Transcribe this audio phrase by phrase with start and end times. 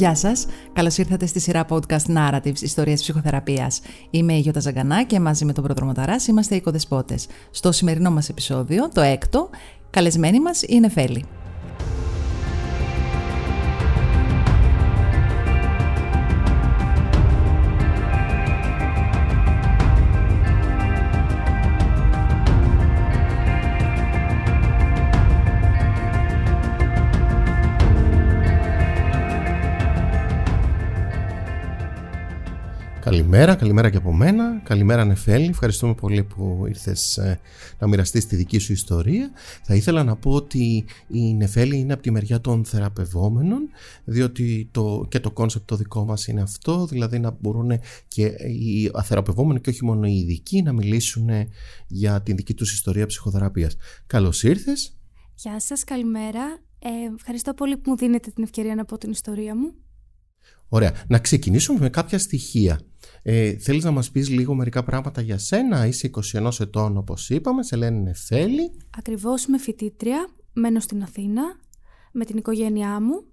[0.00, 0.46] Γεια σας.
[0.72, 3.80] Καλώς ήρθατε στη σειρά podcast Narratives Ιστορία Ψυχοθεραπείας.
[4.10, 7.26] Είμαι η Γιώτα Ζαγκανά και μαζί με τον Προδρομοταρά είμαστε οι οικοδεσπότες.
[7.50, 9.50] Στο σημερινό μας επεισόδιο, το έκτο,
[9.90, 11.24] καλεσμένη μας είναι Φέλη.
[33.30, 34.60] Καλημέρα, καλημέρα και από μένα.
[34.64, 37.40] Καλημέρα Νεφέλη, ευχαριστούμε πολύ που ήρθες ε,
[37.78, 39.30] να μοιραστείς τη δική σου ιστορία.
[39.64, 43.68] Θα ήθελα να πω ότι η Νεφέλη είναι από τη μεριά των θεραπευόμενων,
[44.04, 48.90] διότι το, και το concept το δικό μας είναι αυτό, δηλαδή να μπορούν και οι
[48.94, 51.28] θεραπευόμενοι και όχι μόνο οι ειδικοί να μιλήσουν
[51.86, 53.76] για την δική τους ιστορία ψυχοθεραπείας.
[54.06, 54.98] Καλώς ήρθες.
[55.34, 56.42] Γεια σας, καλημέρα.
[56.78, 59.74] Ε, ευχαριστώ πολύ που μου δίνετε την ευκαιρία να πω την ιστορία μου.
[60.68, 60.92] Ωραία.
[61.08, 62.80] Να ξεκινήσουμε με κάποια στοιχεία.
[63.22, 67.62] Ε, θέλεις να μας πεις λίγο μερικά πράγματα για σένα, είσαι 21 ετών όπως είπαμε,
[67.62, 68.70] σε λένε Νεφέλη.
[68.98, 71.42] Ακριβώς είμαι φοιτήτρια, μένω στην Αθήνα
[72.12, 73.24] με την οικογένειά μου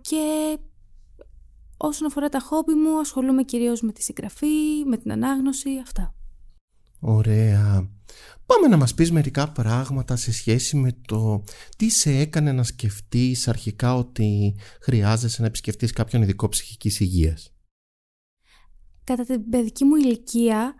[0.00, 0.56] και
[1.76, 6.14] όσον αφορά τα χόμπι μου ασχολούμαι κυρίως με τη συγγραφή, με την ανάγνωση, αυτά.
[7.00, 7.88] Ωραία.
[8.46, 11.44] Πάμε να μας πεις μερικά πράγματα σε σχέση με το
[11.76, 17.53] τι σε έκανε να σκεφτείς αρχικά ότι χρειάζεσαι να επισκεφτείς κάποιον ειδικό ψυχικής υγείας
[19.04, 20.74] κατά την παιδική μου ηλικία,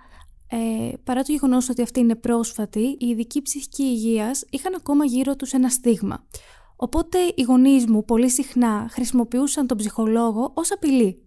[0.49, 5.37] ε, παρά το γεγονός ότι αυτή είναι πρόσφατη, οι ειδικοί ψυχική υγείας είχαν ακόμα γύρω
[5.37, 6.25] τους ένα στίγμα.
[6.77, 11.23] Οπότε οι γονείς μου πολύ συχνά χρησιμοποιούσαν τον ψυχολόγο ως απειλή.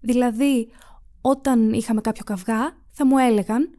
[0.00, 0.68] Δηλαδή,
[1.20, 3.74] όταν είχαμε κάποιο καυγά, θα μου έλεγαν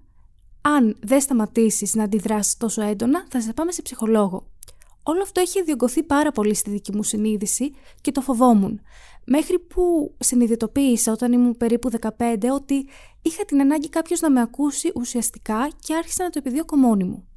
[0.61, 4.47] αν δεν σταματήσεις να αντιδράσεις τόσο έντονα, θα σε πάμε σε ψυχολόγο.
[5.03, 8.81] Όλο αυτό έχει διωγγωθεί πάρα πολύ στη δική μου συνείδηση και το φοβόμουν.
[9.25, 12.09] Μέχρι που συνειδητοποίησα όταν ήμουν περίπου 15
[12.53, 12.87] ότι
[13.21, 17.27] είχα την ανάγκη κάποιος να με ακούσει ουσιαστικά και άρχισα να το επιδιώκω μόνη μου.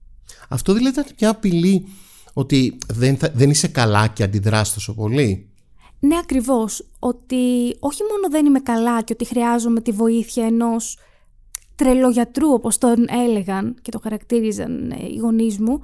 [0.49, 1.87] Αυτό δηλαδή ήταν μια απειλή
[2.33, 5.49] ότι δεν, δεν είσαι καλά και αντιδράς τόσο πολύ;
[5.99, 10.99] Ναι ακριβώς, ότι όχι μόνο δεν είμαι καλά και ότι χρειάζομαι τη βοήθεια ενός
[11.75, 15.81] τρελογιατρού όπως τον έλεγαν και το χαρακτήριζαν ε, οι γονείς μου,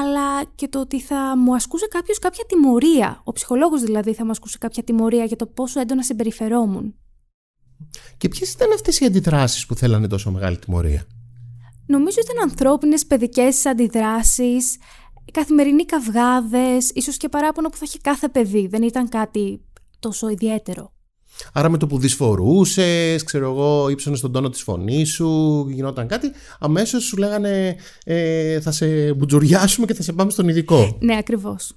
[0.00, 3.20] αλλά και το ότι θα μου ασκούσε κάποιος κάποια τιμωρία.
[3.24, 6.94] Ο ψυχολόγος δηλαδή θα μου ασκούσε κάποια τιμωρία για το πόσο έντονα συμπεριφερόμουν.
[8.16, 11.06] Και ποιες ήταν αυτές οι αντιδράσεις που θέλανε τόσο μεγάλη τιμωρία;
[11.86, 14.76] Νομίζω ήταν ανθρώπινες παιδικές αντιδράσεις,
[15.32, 18.66] καθημερινοί καυγάδες, ίσως και παράπονο που θα έχει κάθε παιδί.
[18.66, 19.64] Δεν ήταν κάτι
[19.98, 20.92] τόσο ιδιαίτερο.
[21.52, 26.30] Άρα με το που δυσφορούσες, ξέρω εγώ, ύψωνες τον τόνο της φωνής σου, γινόταν κάτι,
[26.58, 30.96] αμέσως σου λέγανε ε, θα σε μπουτζουριάσουμε και θα σε πάμε στον ειδικό.
[31.00, 31.76] Ναι, ακριβώς.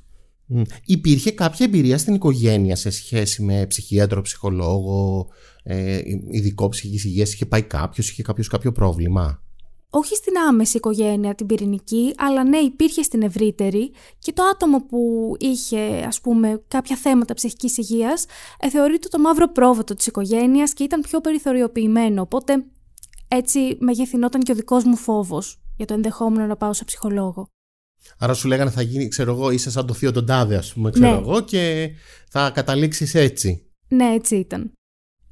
[0.85, 5.27] Υπήρχε κάποια εμπειρία στην οικογένεια σε σχέση με ψυχίατρο, ψυχολόγο,
[5.63, 5.99] ε,
[6.29, 9.43] ειδικό ψυχική υγείας, είχε πάει κάποιος, είχε κάποιος κάποιο πρόβλημα;
[9.90, 15.31] Όχι στην άμεση οικογένεια την πυρηνική, αλλά ναι υπήρχε στην ευρύτερη και το άτομο που
[15.40, 18.25] είχε ας πούμε κάποια θέματα ψυχικής υγείας
[18.59, 22.66] ε, θεωρείται το μαύρο πρόβατο της οικογένειας και ήταν πιο περιθωριοποιημένο, οπότε
[23.28, 27.47] έτσι μεγεθυνόταν και ο δικός μου φόβος για το ενδεχόμενο να πάω σε ψυχολόγο.
[28.17, 30.91] Άρα σου λέγανε θα γίνει, ξέρω εγώ, είσαι σαν το θείο τον τάδε, ας πούμε,
[30.91, 31.17] ξέρω ναι.
[31.17, 31.91] εγώ, και
[32.29, 33.69] θα καταλήξεις έτσι.
[33.88, 34.74] Ναι, έτσι ήταν.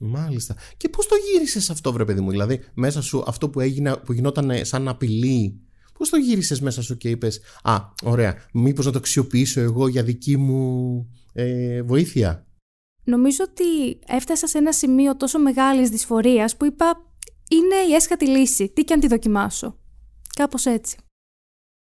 [0.05, 0.55] Μάλιστα.
[0.77, 4.13] Και πώς το γύρισες αυτό, βρε παιδί μου, Δηλαδή, μέσα σου αυτό που, έγινε, που
[4.13, 5.61] γινόταν σαν απειλή,
[5.97, 10.03] πώς το γύρισες μέσα σου και είπες, Α, ωραία, μήπως να το αξιοποιήσω εγώ για
[10.03, 12.47] δική μου ε, βοήθεια.
[13.03, 17.13] Νομίζω ότι έφτασα σε ένα σημείο τόσο μεγάλης δυσφορίας που είπα
[17.49, 19.77] είναι η έσχατη λύση, τι και αν τη δοκιμάσω.
[20.35, 20.97] Κάπως έτσι.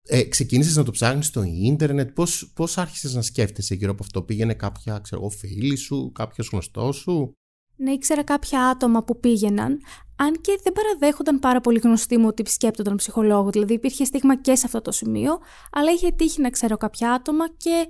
[0.08, 4.22] Ε, ξεκίνησες να το ψάχνεις στο ίντερνετ, πώς, πώς άρχισες να σκέφτεσαι γύρω από αυτό,
[4.22, 7.32] πήγαινε κάποια ξέρω, φίλη σου, κάποιος γνωστός σου;
[7.76, 9.80] Να ήξερα κάποια άτομα που πήγαιναν,
[10.16, 13.50] αν και δεν παραδέχονταν πάρα πολύ γνωστοί μου ότι επισκέπτονταν ψυχολόγο.
[13.50, 15.38] Δηλαδή υπήρχε στίγμα και σε αυτό το σημείο,
[15.72, 17.88] αλλά είχε τύχει να ξέρω κάποια άτομα και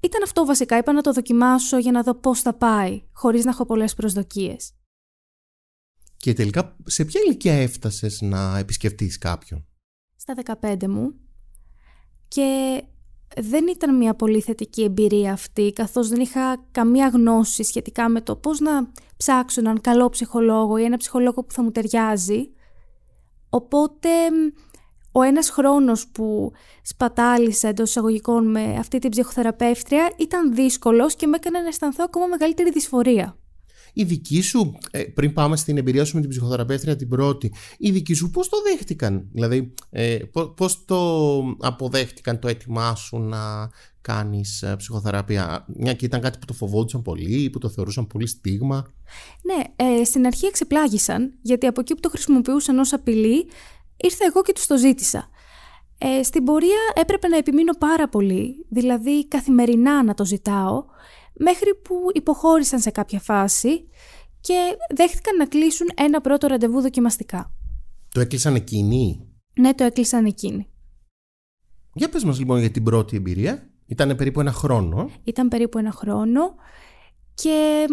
[0.00, 0.78] ήταν αυτό βασικά.
[0.78, 4.72] Είπα να το δοκιμάσω για να δω πώς θα πάει, χωρίς να έχω πολλές προσδοκίες.
[6.16, 9.66] Και τελικά, σε ποια ηλικία έφτασες να επισκεφτείς κάποιον,
[10.16, 11.14] Στα 15 μου.
[12.28, 12.82] Και
[13.36, 18.36] δεν ήταν μια πολύ θετική εμπειρία αυτή, καθώς δεν είχα καμία γνώση σχετικά με το
[18.36, 22.50] πώς να ψάξω έναν καλό ψυχολόγο ή ένα ψυχολόγο που θα μου ταιριάζει.
[23.50, 24.08] Οπότε
[25.12, 31.36] ο ένας χρόνος που σπατάλησα εντός εισαγωγικών με αυτή την ψυχοθεραπεύτρια ήταν δύσκολος και με
[31.36, 33.39] έκανε να αισθανθώ ακόμα μεγαλύτερη δυσφορία.
[33.92, 37.90] Η δική σου, ε, πριν πάμε στην εμπειρία σου με την ψυχοθεραπεύτρια την πρώτη, η
[37.90, 40.18] δική σου πώς το δέχτηκαν, δηλαδή ε,
[40.56, 43.70] πώς το αποδέχτηκαν το έτοιμά σου να
[44.00, 48.26] κάνεις ε, ψυχοθεραπεία, μια και ήταν κάτι που το φοβόντουσαν πολύ, που το θεωρούσαν πολύ
[48.26, 48.86] στίγμα.
[49.42, 53.46] Ναι, ε, στην αρχή εξεπλάγησαν, γιατί από εκεί που το χρησιμοποιούσαν ως απειλή,
[53.96, 55.28] ήρθα εγώ και τους το ζήτησα.
[55.98, 60.84] Ε, στην πορεία έπρεπε να επιμείνω πάρα πολύ, δηλαδή καθημερινά να το ζητάω,
[61.32, 63.88] μέχρι που υποχώρησαν σε κάποια φάση
[64.40, 67.52] και δέχτηκαν να κλείσουν ένα πρώτο ραντεβού δοκιμαστικά.
[68.12, 70.68] Το έκλεισαν εκείνοι; Ναι, το έκλεισαν εκείνοι.
[71.94, 73.70] Για πες μας λοιπόν για την πρώτη εμπειρία.
[73.86, 75.10] Ήταν περίπου ένα χρόνο.
[75.24, 76.54] Ήταν περίπου ένα χρόνο
[77.34, 77.86] και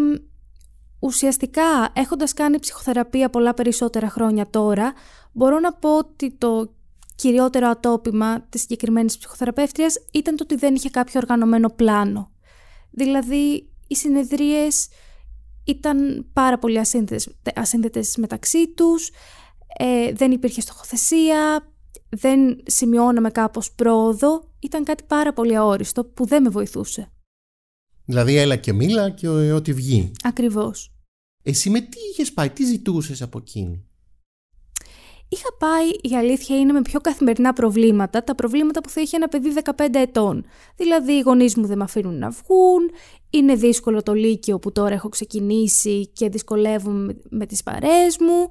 [0.98, 1.62] ουσιαστικά
[1.92, 4.92] έχοντας κάνει ψυχοθεραπεία πολλά περισσότερα χρόνια τώρα,
[5.32, 6.72] μπορώ να πω ότι το
[7.14, 12.30] κυριότερο ατόπιμα της συγκεκριμένης ψυχοθεραπεύτριας ήταν το ότι δεν είχε κάποιο οργανωμένο πλάνο.
[12.90, 14.88] Δηλαδή, οι συνεδρίες
[15.64, 19.10] ήταν πάρα πολύ ασύνδετες, ασύνδετες μεταξύ τους,
[19.78, 21.72] ε, δεν υπήρχε στοχοθεσία,
[22.08, 27.12] δεν σημειώναμε κάπως πρόοδο, ήταν κάτι πάρα πολύ αόριστο που δεν με βοηθούσε.
[28.04, 30.12] Δηλαδή έλα και μίλα και ό,τι βγει.
[30.22, 30.92] Ακριβώς.
[31.42, 33.87] Εσύ με τι είχες πάει, τι ζητούσες από εκείνη;
[35.28, 39.28] Είχα πάει, η αλήθεια είναι, με πιο καθημερινά προβλήματα, τα προβλήματα που θα είχε ένα
[39.28, 40.44] παιδί 15 ετών.
[40.76, 42.90] Δηλαδή, οι γονείς μου δεν με αφήνουν να βγουν,
[43.30, 48.48] είναι δύσκολο το Λύκειο που τώρα έχω ξεκινήσει και δυσκολεύομαι με τις παρέες μου.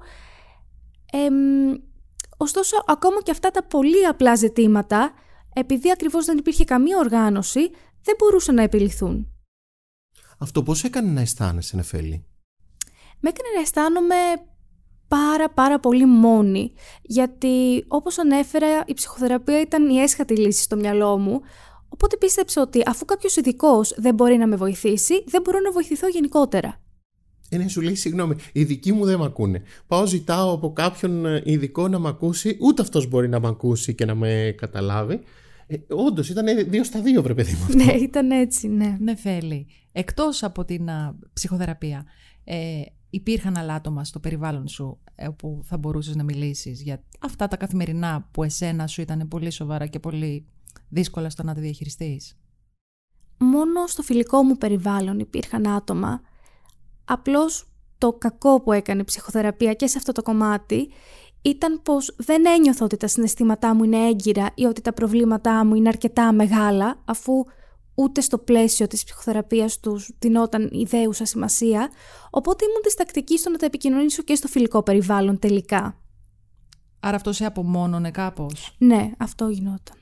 [2.37, 5.11] ωστόσο, ακόμα και αυτά τα πολύ απλά ζητήματα,
[5.53, 7.69] επειδή ακριβώς δεν υπήρχε καμία οργάνωση,
[8.03, 9.31] δεν μπορούσαν να επιληθούν.
[10.39, 12.25] Αυτό πώς έκανε να αισθάνεσαι, Νεφέλη;
[13.19, 14.15] Με έκανε να αισθάνομαι
[15.07, 21.17] πάρα πάρα πολύ μόνη, γιατί όπως ανέφερα η ψυχοθεραπεία ήταν η έσχατη λύση στο μυαλό
[21.17, 21.41] μου,
[21.89, 26.07] οπότε πίστεψα ότι αφού κάποιος ειδικός δεν μπορεί να με βοηθήσει, δεν μπορώ να βοηθηθώ
[26.07, 26.81] γενικότερα.
[27.49, 29.61] Ε, ναι, σου λέει συγγνώμη, οι δικοί μου δεν με ακούνε.
[29.87, 33.95] Πάω, ζητάω από κάποιον ε, ειδικό να με ακούσει, ούτε αυτός μπορεί να με ακούσει
[33.95, 35.19] και να με καταλάβει.
[35.67, 37.75] Ε, Όντως, ήταν δύο στα δύο, βρε παιδί μου.
[37.83, 38.97] Ναι, ήταν έτσι, ναι.
[38.99, 39.67] Ναι, θέλει.
[39.91, 40.89] Εκτός από την
[41.33, 42.05] ψυχοθεραπεία,
[42.43, 47.47] ε, υπήρχαν άλλα άτομα στο περιβάλλον σου ε, όπου θα μπορούσες να μιλήσεις για αυτά
[47.47, 50.45] τα καθημερινά που εσένα σου ήταν πολύ σοβαρά και πολύ
[50.89, 52.37] δύσκολα στο να τα διαχειριστείς;
[53.37, 56.21] Μόνο στο φιλικό μου περιβάλλον υπήρχαν άτομα.
[57.05, 60.89] Απλώς το κακό που έκανε η ψυχοθεραπεία και σε αυτό το κομμάτι
[61.41, 65.75] ήταν πως δεν ένιωθω ότι τα συναισθήματά μου είναι έγκυρα ή ότι τα προβλήματά μου
[65.75, 67.45] είναι αρκετά μεγάλα αφού
[67.99, 71.89] ούτε στο πλαίσιο της ψυχοθεραπείας τους δινόταν ιδέουσα σημασία,
[72.29, 76.01] οπότε ήμουν διστακτική στο να τα επικοινωνήσω και στο φιλικό περιβάλλον τελικά.
[76.99, 79.95] Άρα αυτό σε απομόνωνε κάπως; Ναι, αυτό γινόταν.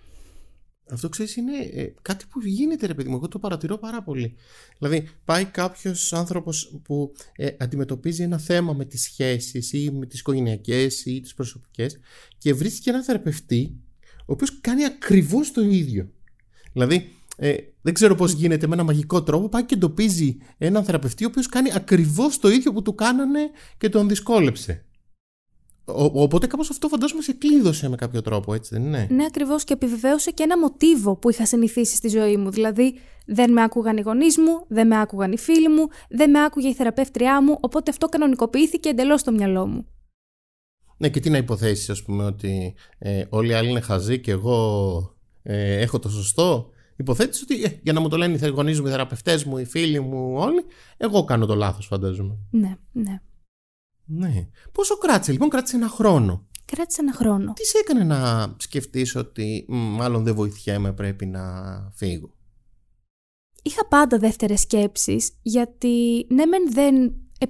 [0.89, 4.35] Αυτό ξέρεις είναι ε, κάτι που γίνεται ρε παιδί μου, εγώ το παρατηρώ πάρα πολύ.
[4.77, 10.19] Δηλαδή πάει κάποιος άνθρωπος που ε, αντιμετωπίζει ένα θέμα με τις σχέσεις ή με τις
[10.19, 11.99] οικογενειακές ή τις προσωπικές
[12.37, 13.79] και βρίσκει ένα θεραπευτή
[14.19, 16.09] ο οποίος κάνει ακριβώς το ίδιο.
[16.73, 21.23] Δηλαδή ε, δεν ξέρω πώς γίνεται με ένα μαγικό τρόπο, πάει και εντοπίζει έναν θεραπευτή
[21.23, 23.39] ο οποίος κάνει ακριβώς το ίδιο που του κάνανε
[23.77, 24.85] και τον δυσκόλεψε.
[25.85, 29.63] Ο, οπότε κάπως αυτό φαντάζομαι σε κλείδωσε με κάποιο τρόπο, έτσι δεν είναι; Ναι, ακριβώς
[29.63, 32.49] και επιβεβαίωσε και ένα μοτίβο που είχα συνηθίσει στη ζωή μου.
[32.49, 36.43] Δηλαδή, δεν με άκουγαν οι γονείς μου, δεν με άκουγαν οι φίλοι μου, δεν με
[36.43, 39.85] άκουγε η θεραπεύτριά μου, οπότε αυτό κανονικοποιήθηκε εντελώς στο μυαλό μου.
[40.97, 44.31] Ναι, και τι να υποθέσεις, ας πούμε, ότι ε, όλοι οι άλλοι είναι χαζοί και
[44.31, 48.81] εγώ ε, έχω το σωστό; Υποθέτεις ότι ε, για να μου το λένε οι γονείς
[48.81, 50.65] μου, οι θεραπευτές μου, οι φίλοι μου, όλοι,
[50.97, 52.37] εγώ κάνω το λάθος, φαντάζομαι.
[52.51, 53.21] Ναι, ναι.
[54.05, 54.47] Ναι.
[54.71, 56.47] Πόσο κράτησε, λοιπόν, κράτησε ένα χρόνο.
[56.65, 57.53] Κράτησε ένα χρόνο.
[57.53, 61.43] Τι σε έκανε να σκεφτείς ότι μάλλον δεν βοηθιέμαι, πρέπει να
[61.93, 62.35] φύγω;
[63.61, 67.05] Είχα πάντα δεύτερες σκέψεις, γιατί ναι μεν δεν
[67.39, 67.45] ε,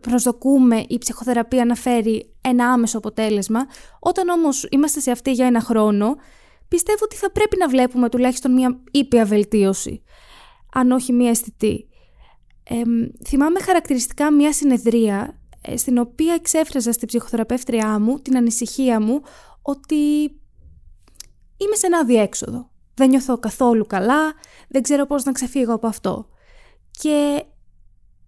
[0.00, 3.60] προσδοκούμε η ψυχοθεραπεία να φέρει ένα άμεσο αποτέλεσμα,
[4.00, 6.16] όταν όμως είμαστε σε αυτή για ένα χρόνο,
[6.72, 10.02] πιστεύω ότι θα πρέπει να βλέπουμε τουλάχιστον μια ήπια βελτίωση,
[10.72, 11.88] αν όχι μια αισθητή.
[12.64, 12.82] Ε,
[13.26, 19.20] θυμάμαι χαρακτηριστικά μια συνεδρία ε, στην οποία εξέφραζα στην ψυχοθεραπεύτριά μου την ανησυχία μου
[19.62, 20.22] ότι
[21.56, 22.70] είμαι σε ένα αδιέξοδο.
[22.94, 24.32] Δεν νιώθω καθόλου καλά,
[24.68, 26.28] δεν ξέρω πώς να ξεφύγω από αυτό.
[26.90, 27.44] Και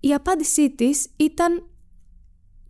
[0.01, 1.69] η απάντησή της ήταν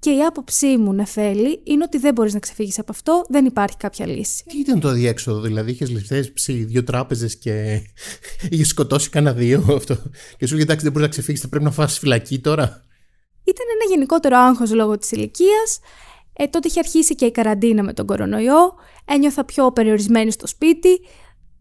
[0.04, 3.76] και η άποψή μου, Νεφέλη, είναι ότι δεν μπορείς να ξεφύγεις από αυτό, δεν υπάρχει
[3.76, 4.44] κάποια λύση.
[4.44, 7.80] Τι ήταν το αδιέξοδο, δηλαδή είχες ληφθέσει δύο τράπεζες και
[8.50, 9.96] είχες σκοτώσει κανένα δύο αυτό.
[10.38, 12.84] Και σου λέει εντάξει, δεν μπορείς να ξεφύγεις, θα πρέπει να φας φυλακή τώρα.
[13.44, 15.78] Ήταν ένα γενικότερο άγχος λόγω της ηλικίας.
[16.32, 18.75] Ε, τότε είχε αρχίσει και η καραντίνα με τον κορονοϊό.
[19.04, 21.00] Ένιωθα πιο περιορισμένη στο σπίτι.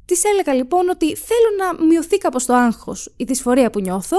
[0.05, 4.17] Της έλεγα λοιπόν ότι θέλω να μειωθεί κάπως το άγχος, η δυσφορία που νιώθω.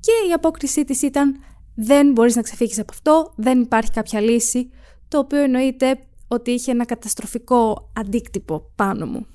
[0.00, 1.36] Και η απόκρισή της ήταν
[1.74, 4.70] δεν μπορείς να ξεφύγεις από αυτό, δεν υπάρχει κάποια λύση,
[5.08, 9.26] το οποίο εννοείται ότι είχε ένα καταστροφικό αντίκτυπο πάνω μου.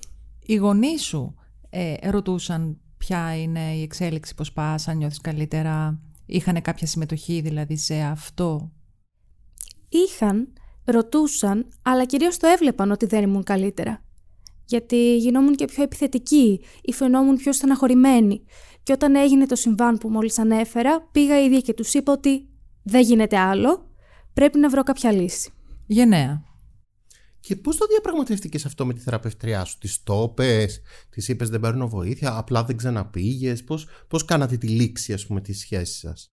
[0.46, 1.36] Οι γονείς σου
[1.69, 7.77] ε, ρωτούσαν ποια είναι η εξέλιξη, πώς πας, αν νιώθεις καλύτερα, είχαν κάποια συμμετοχή δηλαδή
[7.77, 8.72] σε αυτό;
[9.89, 10.53] Είχαν,
[10.86, 14.03] ρωτούσαν, αλλά κυρίως το έβλεπαν ότι δεν ήμουν καλύτερα.
[14.65, 18.43] Γιατί γινόμουν και πιο επιθετική ή φαινόμουν πιο στεναχωρημένη.
[18.89, 22.50] Και όταν έγινε το συμβάν που μόλις ανέφερα, πήγα ήδη και τους είπα ότι
[22.84, 23.89] δεν γίνεται άλλο,
[24.34, 25.51] πρέπει να βρω κάποια λύση.
[25.88, 26.43] Γενναία.
[27.39, 31.60] Και πώς το διαπραγματεύτηκες αυτό με τη θεραπευτριά σου, Τη το είπες, τη είπες δεν
[31.60, 33.63] παίρνω βοήθεια, απλά δεν ξαναπήγες.
[33.63, 36.27] Πώς πώς κάνατε τη λήξη, ας πούμε, της σχέσης σας;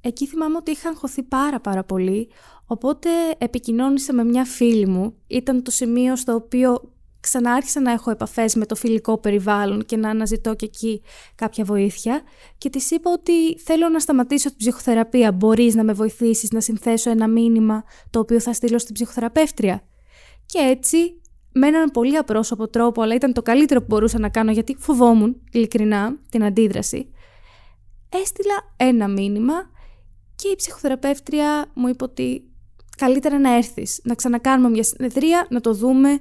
[0.00, 2.28] Εκεί θυμάμαι ότι είχα αγχωθεί πάρα πάρα πολύ,
[2.64, 3.08] οπότε
[3.38, 5.14] επικοινώνησα με μια φίλη μου.
[5.26, 6.91] Ήταν το σημείο στο οποίο
[7.22, 11.02] ξανάρχισα να έχω επαφές με το φιλικό περιβάλλον και να αναζητώ και εκεί
[11.34, 12.22] κάποια βοήθεια
[12.58, 17.10] και της είπα ότι θέλω να σταματήσω την ψυχοθεραπεία, μπορείς να με βοηθήσεις να συνθέσω
[17.10, 19.82] ένα μήνυμα το οποίο θα στείλω στην ψυχοθεραπεύτρια.
[20.46, 21.20] Και έτσι,
[21.52, 25.42] με έναν πολύ απρόσωπο τρόπο, αλλά ήταν το καλύτερο που μπορούσα να κάνω γιατί φοβόμουν,
[25.52, 27.10] ειλικρινά, την αντίδραση,
[28.08, 29.54] έστειλα ένα μήνυμα
[30.36, 32.46] και η ψυχοθεραπεύτρια μου είπε ότι
[32.96, 36.20] καλύτερα να έρθεις, να ξανακάνουμε μια συνεδρία, να το δούμε.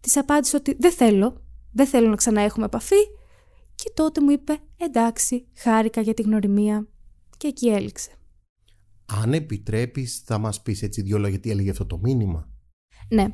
[0.00, 1.42] Της απάντησε ότι δεν θέλω,
[1.72, 3.06] δεν θέλω να ξαναέχουμε επαφή
[3.74, 6.86] και τότε μου είπε εντάξει, χάρηκα για τη γνωριμία
[7.36, 8.10] και εκεί έληξε.
[9.22, 12.48] Αν επιτρέπεις θα μας πεις έτσι δυο λόγια τι έλεγε αυτό το μήνυμα;
[13.08, 13.26] Ναι,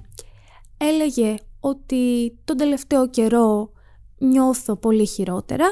[0.77, 3.73] έλεγε ότι τον τελευταίο καιρό
[4.19, 5.67] νιώθω πολύ χειρότερα,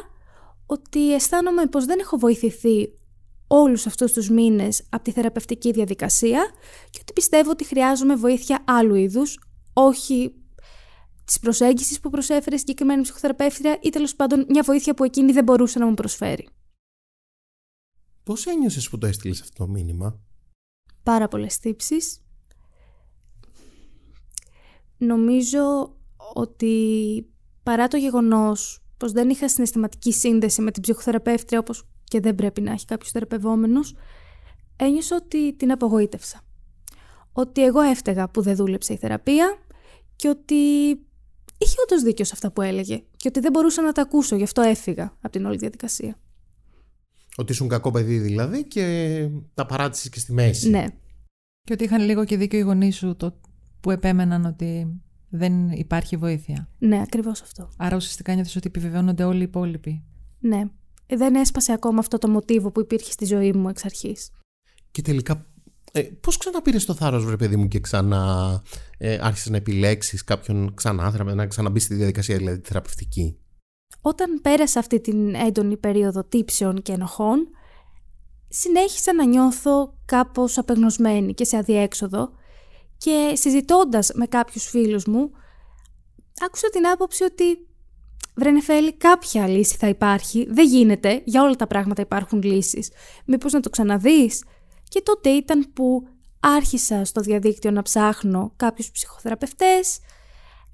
[0.67, 2.99] ότι αισθάνομαι πως δεν έχω βοηθηθεί
[3.47, 6.51] όλους αυτούς τους μήνες από τη θεραπευτική διαδικασία
[6.91, 9.39] και ότι πιστεύω ότι χρειάζομαι βοήθεια άλλου είδους,
[9.73, 10.35] όχι
[11.25, 15.79] της προσέγγισης που προσέφερε συγκεκριμένη ψυχοθεραπεύτρια ή τέλος πάντων μια βοήθεια που εκείνη δεν μπορούσε
[15.79, 16.49] να μου προσφέρει.
[18.23, 20.21] Πώς ένιωσες που το έστειλες αυτό το μήνυμα;
[21.03, 22.25] Πάρα πολλές τύψεις,
[24.99, 25.97] Νομίζω
[26.35, 27.27] ότι
[27.63, 32.61] παρά το γεγονός πως δεν είχα συναισθηματική σύνδεση με την ψυχοθεραπεύτρια όπως και δεν πρέπει
[32.61, 33.95] να έχει κάποιος θεραπευόμενος,
[34.77, 36.41] ένιωσα ότι την απογοήτευσα.
[37.33, 39.59] Ότι εγώ έφταιγα που δεν δούλεψε η θεραπεία
[40.17, 40.55] και ότι
[41.59, 44.43] είχε όντως δίκιο σε αυτά που έλεγε και ότι δεν μπορούσα να τα ακούσω, γι'
[44.43, 46.19] αυτό έφυγα από την όλη διαδικασία.
[47.37, 50.71] Ότι ήσουν κακό παιδί δηλαδή και τα παράτησες και στη μέση.
[50.71, 50.87] Ναι.
[51.61, 53.41] Και ότι είχαν λίγο και δίκιο οι γονείς σου το
[53.81, 56.69] που επέμεναν ότι δεν υπάρχει βοήθεια.
[56.79, 57.69] Ναι, ακριβώς αυτό.
[57.77, 60.05] Άρα ουσιαστικά νιώθεις ότι επιβεβαιώνονται όλοι οι υπόλοιποι.
[60.41, 60.65] Ναι.
[61.07, 64.31] Δεν έσπασε ακόμα αυτό το μοτίβο που υπήρχε στη ζωή μου εξ αρχής.
[64.91, 65.47] Και τελικά,
[65.97, 68.63] ε, πώς ξαναπήρες το θάρρος, βρε παιδί μου, και ξανά
[68.99, 73.39] ε, άρχισες να επιλέξεις κάποιον ξανά, να ξαναμπείς στη διαδικασία δηλαδή τη θεραπευτική;
[74.01, 77.49] Όταν πέρασα αυτή την έντονη περίοδο τύψεων και ενοχών,
[78.49, 82.31] συνέχισα να νιώθω κάπως απεγνωσμένη και σε αδιέξοδο
[82.99, 85.31] και συζητώντας με κάποιους φίλους μου,
[86.47, 87.45] άκουσα την άποψη ότι
[88.35, 92.91] βρε Νεφέλη, κάποια λύση θα υπάρχει, δεν γίνεται, για όλα τα πράγματα υπάρχουν λύσεις.
[93.25, 94.45] Μήπως να το ξαναδείς;
[94.95, 96.09] Και τότε ήταν που
[96.41, 99.99] άρχισα στο διαδίκτυο να ψάχνω κάποιους ψυχοθεραπευτές,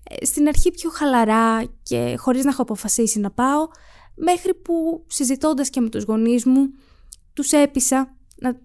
[0.04, 3.68] ε, στην αρχή πιο χαλαρά και χωρίς να έχω αποφασίσει να πάω,
[4.14, 6.72] μέχρι που συζητώντας και με τους γονείς μου,
[7.32, 8.60] τους έπεισα να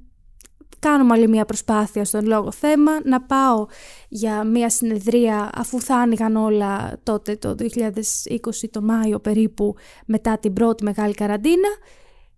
[0.79, 3.65] κάνουμε άλλη μια προσπάθεια στον λόγο θέμα, να πάω
[4.09, 10.53] για μια συνεδρία αφού θα άνοιγαν όλα τότε το 2020 το Μάιο περίπου μετά την
[10.53, 11.69] πρώτη μεγάλη καραντίνα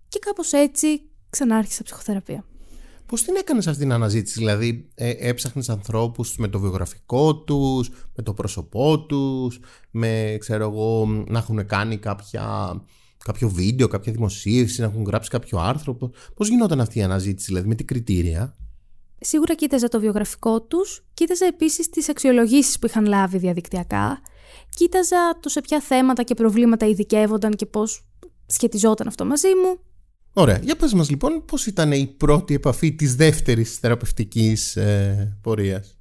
[0.07, 2.45] και κάπως έτσι ξανάρχισα ψυχοθεραπεία.
[3.07, 8.23] Πώς την έκανες αυτή την αναζήτηση, δηλαδή ε, έψαχνες ανθρώπους με το βιογραφικό τους, με
[8.23, 9.59] το πρόσωπό τους,
[9.91, 12.75] με ξέρω εγώ να έχουν κάνει κάποια
[13.25, 15.97] κάποιο βίντεο, κάποια δημοσίευση, να έχουν γράψει κάποιο άρθρο.
[16.35, 18.55] Πώς γινόταν αυτή η αναζήτηση, δηλαδή, με τι κριτήρια;
[19.19, 24.21] Σίγουρα κοίταζα το βιογραφικό τους, κοίταζα επίσης τις αξιολογήσεις που είχαν λάβει διαδικτυακά,
[24.75, 28.05] κοίταζα το σε ποια θέματα και προβλήματα ειδικεύονταν και πώς
[28.45, 29.79] σχετιζόταν αυτό μαζί μου.
[30.39, 30.59] Ωραία.
[30.63, 35.97] Για πες μας λοιπόν πώς ήταν η πρώτη επαφή της δεύτερης θεραπευτικής ε, πορείας;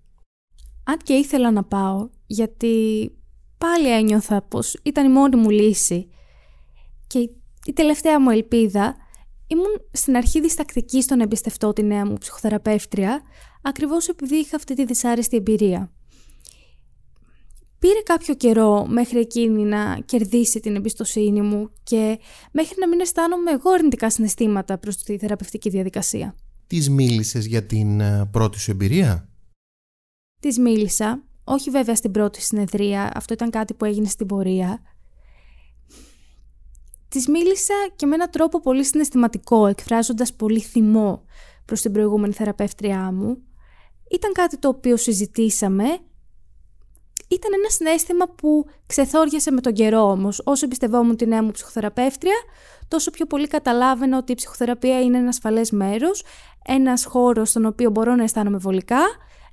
[0.84, 3.10] Αν και ήθελα να πάω, γιατί
[3.58, 6.08] πάλι ένιωθα πως ήταν η μόνη μου λύση
[7.06, 7.18] και
[7.64, 8.96] η τελευταία μου ελπίδα,
[9.46, 13.22] ήμουν στην αρχή διστακτική στο να εμπιστευτώ τη νέα μου ψυχοθεραπεύτρια,
[13.62, 15.92] ακριβώς επειδή είχα αυτή τη δυσάρεστη εμπειρία.
[17.78, 22.18] Πήρε κάποιο καιρό μέχρι εκείνη να κερδίσει την εμπιστοσύνη μου και
[22.52, 26.34] μέχρι να μην αισθάνομαι εγώ αρνητικά συναισθήματα προς τη θεραπευτική διαδικασία.
[26.66, 29.28] Της μίλησες για την ε, πρώτη σου εμπειρία;
[30.40, 34.82] Της μίλησα, όχι βέβαια στην πρώτη συνεδρία, αυτό ήταν κάτι που έγινε στην πορεία,
[37.08, 41.24] Της μίλησα και με έναν τρόπο πολύ συναισθηματικό, εκφράζοντας πολύ θυμό
[41.64, 43.38] προς την προηγούμενη θεραπεύτριά μου.
[44.10, 45.84] Ήταν κάτι το οποίο συζητήσαμε.
[47.28, 50.40] Ήταν ένα συνέστημα που ξεθόριασε με τον καιρό όμως.
[50.44, 52.34] Όσο εμπιστευόμουν τη νέα μου ψυχοθεραπεύτρια,
[52.88, 56.22] τόσο πιο πολύ καταλάβαινα ότι η ψυχοθεραπεία είναι ένα ασφαλές μέρος,
[56.66, 59.00] ένας χώρος στον οποίο μπορώ να αισθάνομαι βολικά,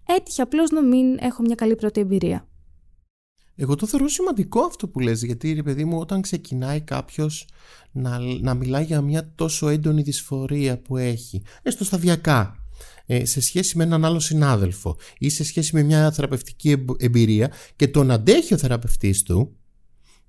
[0.05, 2.47] έτυχε απλώς να μην έχω μια καλή πρώτη εμπειρία.
[3.55, 7.47] Εγώ το θεωρώ σημαντικό αυτό που λες, γιατί ρε παιδί μου όταν ξεκινάει κάποιος
[7.91, 12.62] να, να μιλάει για μια τόσο έντονη δυσφορία που έχει, έστω σταδιακά, ε,
[13.23, 18.11] σε σχέση με έναν άλλο συνάδελφο ή σε σχέση με μια θεραπευτική εμπειρία και τον
[18.11, 19.57] αντέχει ο θεραπευτής του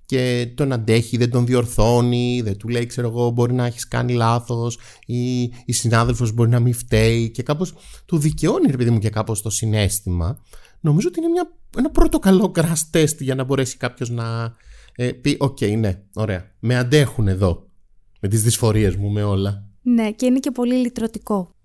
[0.05, 4.13] και τον αντέχει, δεν τον διορθώνει, δεν του λέει ξέρω εγώ μπορεί να έχεις κάνει
[4.13, 7.73] λάθος ή η συνάδελφος μπορεί να μην φταίει και κάπως
[8.05, 10.39] τον δικαιώνει ρε παιδί μου και κάπως το συναίσθημα
[10.79, 14.55] νομίζω ότι είναι μια, ένα πρώτο καλό crash test για να μπορέσει κάποιος να
[14.95, 17.69] ε, πει OK okay, ναι ωραία με αντέχουν εδώ
[18.19, 21.55] με τις δυσφορίες μου με όλα ναι και είναι και πολύ λυτρωτικό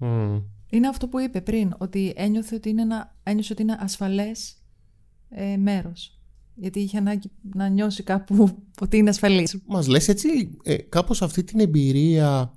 [0.70, 4.54] είναι αυτό που είπε πριν ότι ένιωθε ότι είναι, ένα, ένιωσε ότι είναι ασφαλές
[5.28, 6.20] ε, μέρος
[6.54, 8.48] γιατί είχε ανάγκη να νιώσει κάπου
[8.84, 9.62] ότι είναι ασφαλής.
[9.66, 12.52] Μας λες έτσι ε, κάπως αυτή την εμπειρία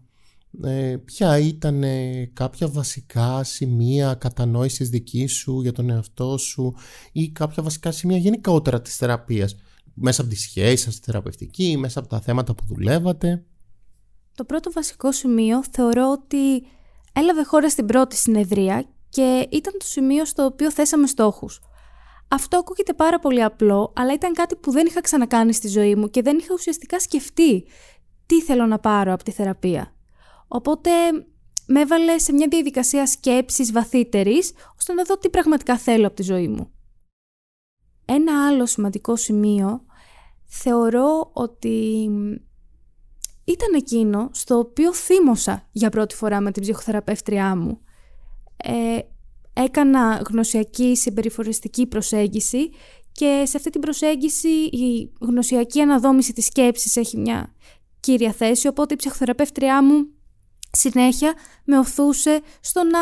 [0.64, 1.84] ε, ποια ήταν
[2.34, 6.76] κάποια βασικά σημεία κατανόησης δικής σου για τον εαυτό σου
[7.12, 9.56] ή κάποια βασικά σημεία γενικότερα της θεραπείας;
[9.94, 13.44] Μέσα από τη σχέση σας, τη θεραπευτική, μέσα από τα θέματα που δουλεύατε;
[14.36, 16.66] Το πρώτο βασικό σημείο θεωρώ ότι
[17.14, 21.62] έλαβε χώρα στην πρώτη συνεδρία και ήταν το σημείο στο οποίο θέσαμε στόχους.
[22.28, 26.10] Αυτό ακούγεται πάρα πολύ απλό, αλλά ήταν κάτι που δεν είχα ξανακάνει στη ζωή μου
[26.10, 27.66] και δεν είχα ουσιαστικά σκεφτεί
[28.26, 29.94] τι θέλω να πάρω από τη θεραπεία.
[30.48, 30.92] Οπότε
[31.68, 36.24] με έβαλε σε μια διαδικασία σκέψης βαθύτερης, ώστε να δω τι πραγματικά θέλω από τη
[36.24, 36.72] ζωή μου.
[38.06, 39.86] Ένα άλλο σημαντικό σημείο
[40.46, 42.10] θεωρώ ότι
[43.44, 47.80] ήταν εκείνο στο οποίο θύμωσα για πρώτη φορά με την ψυχοθεραπεύτριά μου.
[48.58, 49.00] Ε,
[49.54, 52.70] έκανα γνωσιακή συμπεριφοριστική προσέγγιση
[53.12, 57.54] και σε αυτή την προσέγγιση η γνωσιακή αναδόμηση της σκέψης έχει μια
[58.00, 60.08] κύρια θέση, οπότε η ψυχοθεραπεύτριά μου
[60.72, 61.34] συνέχεια
[61.66, 63.00] με οθούσε στο να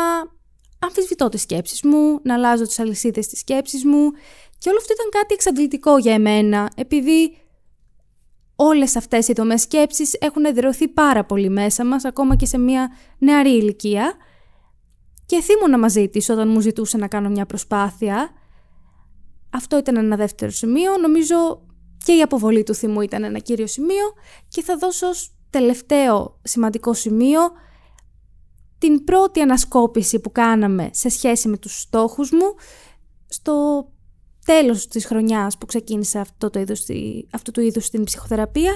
[0.78, 4.10] αμφισβητώ τις σκέψεις μου, να αλλάζω τις αλυσίδες της σκέψης μου
[4.58, 7.36] και όλο αυτό ήταν κάτι εξαντλητικό για εμένα, επειδή
[8.64, 12.90] όλες αυτές οι δομές σκέψης έχουν εδραιωθεί πάρα πολύ μέσα μας, ακόμα και σε μια
[13.18, 14.14] νεαρή ηλικία
[15.26, 18.30] και θύμωνα μαζί της όταν μου ζητούσε να κάνω μια προσπάθεια.
[19.50, 20.96] Αυτό ήταν ένα δεύτερο σημείο.
[20.98, 21.66] Νομίζω
[22.04, 24.12] και η αποβολή του θυμού ήταν ένα κύριο σημείο
[24.48, 27.40] και θα δώσω ως τελευταίο σημαντικό σημείο
[28.78, 32.54] την πρώτη ανασκόπηση που κάναμε σε σχέση με τους στόχους μου
[33.28, 33.86] στο
[34.44, 36.86] τέλος της χρονιάς που ξεκίνησα αυτό το είδος,
[37.30, 38.72] αυτού του είδους στην ψυχοθεραπεία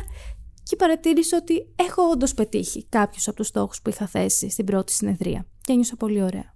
[0.63, 4.93] και παρατήρησα ότι έχω όντως πετύχει κάποιους από τους στόχους που είχα θέσει στην πρώτη
[4.93, 6.55] συνεδρία και ένιωσα πολύ ωραία.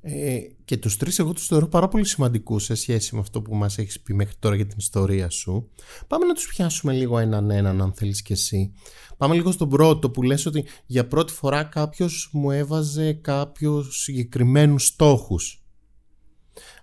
[0.00, 3.54] Ε, και τους τρεις εγώ τους θεωρώ πάρα πολύ σημαντικούς σε σχέση με αυτό που
[3.54, 5.70] μας έχεις πει μέχρι τώρα για την ιστορία σου.
[6.06, 8.72] Πάμε να τους πιάσουμε λίγο έναν έναν αν θέλεις και εσύ.
[9.16, 14.86] Πάμε λίγο στον πρώτο που λες ότι για πρώτη φορά κάποιος μου έβαζε κάποιους συγκεκριμένους
[14.86, 15.57] στόχους.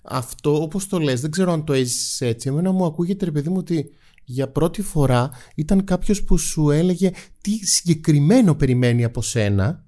[0.08, 2.50] Αυτό όπως το λες δεν ξέρω αν το έζησες έτσι.
[2.50, 3.90] Εμένα μου ακούγεται ρε παιδί μου ότι
[4.24, 9.86] για πρώτη φορά ήταν κάποιος που σου έλεγε τι συγκεκριμένο περιμένει από σένα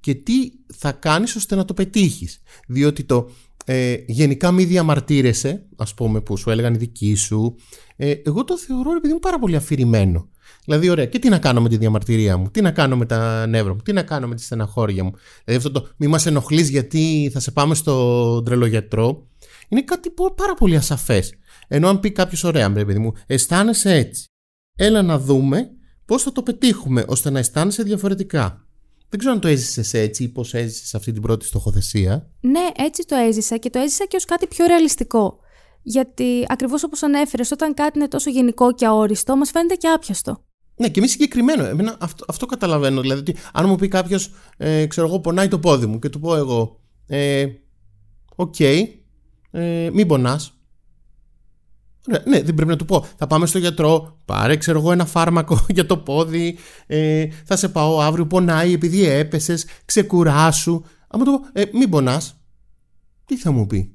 [0.00, 0.34] και τι
[0.74, 2.42] θα κάνεις ώστε να το πετύχεις.
[2.68, 3.30] Διότι το
[3.64, 7.54] ε, γενικά μη διαμαρτύρεσαι, ας πούμε που σου έλεγαν οι δικοί σου,
[7.96, 10.28] ε, εγώ το θεωρώ επειδή πάρα πολύ αφηρημένο.
[10.64, 13.46] Δηλαδή, ωραία, και τι να κάνω με τη διαμαρτυρία μου, τι να κάνω με τα
[13.46, 15.12] νεύρα μου, τι να κάνω με τη στεναχώρια μου.
[15.44, 19.26] Δηλαδή, αυτό το μη μας ενοχλείς γιατί θα σε πάμε στο τρελογιατρό,
[19.72, 21.34] είναι κάτι πάρα πολύ ασαφές.
[21.68, 24.26] Ενώ αν πει κάποιος, ωραία, παιδί μου, αισθάνεσαι έτσι.
[24.76, 25.70] Έλα να δούμε
[26.04, 28.66] πώς θα το πετύχουμε ώστε να αισθάνεσαι διαφορετικά.
[29.08, 32.30] Δεν ξέρω αν το έζησες έτσι ή πώς έζησες αυτή την πρώτη στοχοθεσία.
[32.40, 35.38] Ναι, έτσι το έζησα και το έζησα και ως κάτι πιο ρεαλιστικό.
[35.82, 40.44] Γιατί ακριβώς όπως ανέφερες, όταν κάτι είναι τόσο γενικό και αόριστο, μας φαίνεται και άπιαστο.
[40.76, 41.64] Ναι, και μη συγκεκριμένο.
[41.64, 43.00] Εμένα αυτό, αυτό καταλαβαίνω.
[43.00, 46.20] Δηλαδή, ότι αν μου πει κάποιος, ε, ξέρω εγώ, πονάει το πόδι μου και του
[46.20, 47.46] πω εγώ, ε,
[48.36, 48.54] οκ,
[49.52, 50.56] ε, μην πονάς.
[52.24, 53.06] Ναι, δεν πρέπει να του πω.
[53.16, 57.68] Θα πάμε στο γιατρό, πάρε ξέρω εγώ ένα φάρμακο για το πόδι, ε, θα σε
[57.68, 60.82] πάω αύριο, πονάει επειδή έπεσες, ξεκουράσου.
[61.08, 62.40] Αν του πω, ε, μην πονάς,
[63.24, 63.94] τι θα μου πει;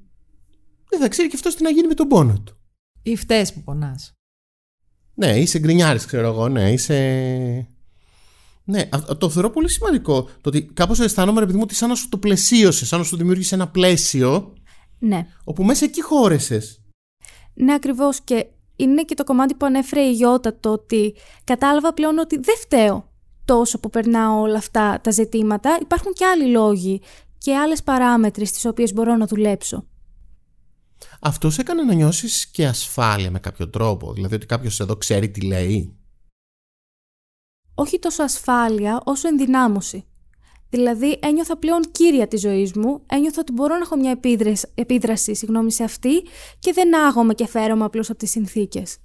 [0.89, 2.57] Δεν θα ξέρει και αυτός τι να γίνει με τον πόνο του.
[3.01, 4.11] Ή φταίει που πονάς.
[5.13, 7.67] Ναι, είσαι γκρινιάρης, ξέρω εγώ, ναι, είσαι.
[8.63, 10.23] Ναι, το θεωρώ πολύ σημαντικό.
[10.23, 13.17] Το ότι κάπως αισθάνομαι, επειδή μου, ότι σαν να σου το πλαισίωσες, σαν να σου
[13.17, 14.53] δημιούργησε ένα πλαίσιο.
[14.99, 15.27] Ναι.
[15.43, 16.81] Όπου μέσα εκεί χώρεσες.
[17.53, 18.21] Ναι, ακριβώς.
[18.21, 22.55] Και είναι και το κομμάτι που ανέφερε η Γιώτα το ότι κατάλαβα πλέον ότι δεν
[22.57, 23.09] φταίω.
[23.45, 27.01] τόσο που περνάω όλα αυτά τα ζητήματα, υπάρχουν και άλλοι λόγοι
[27.37, 29.87] και άλλες παράμετροι στις οποίες μπορώ να δουλέψω.
[31.21, 35.31] Αυτό σε έκανε να νιώσεις και ασφάλεια με κάποιο τρόπο, δηλαδή ότι κάποιος εδώ ξέρει
[35.31, 35.97] τι λέει;
[37.75, 40.05] Όχι τόσο ασφάλεια όσο ενδυνάμωση.
[40.69, 45.35] Δηλαδή ένιωθα πλέον κύρια της ζωής μου, ένιωθα ότι μπορώ να έχω μια επίδραση, επίδραση
[45.35, 46.21] συγγνώμη, σε αυτή
[46.59, 48.97] και δεν άγομαι και φέρομαι απλώς από τις συνθήκες.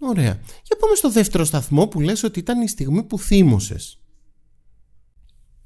[0.00, 0.40] Ωραία.
[0.64, 4.00] Για πάμε στο δεύτερο σταθμό που λες ότι ήταν η στιγμή που θύμωσες.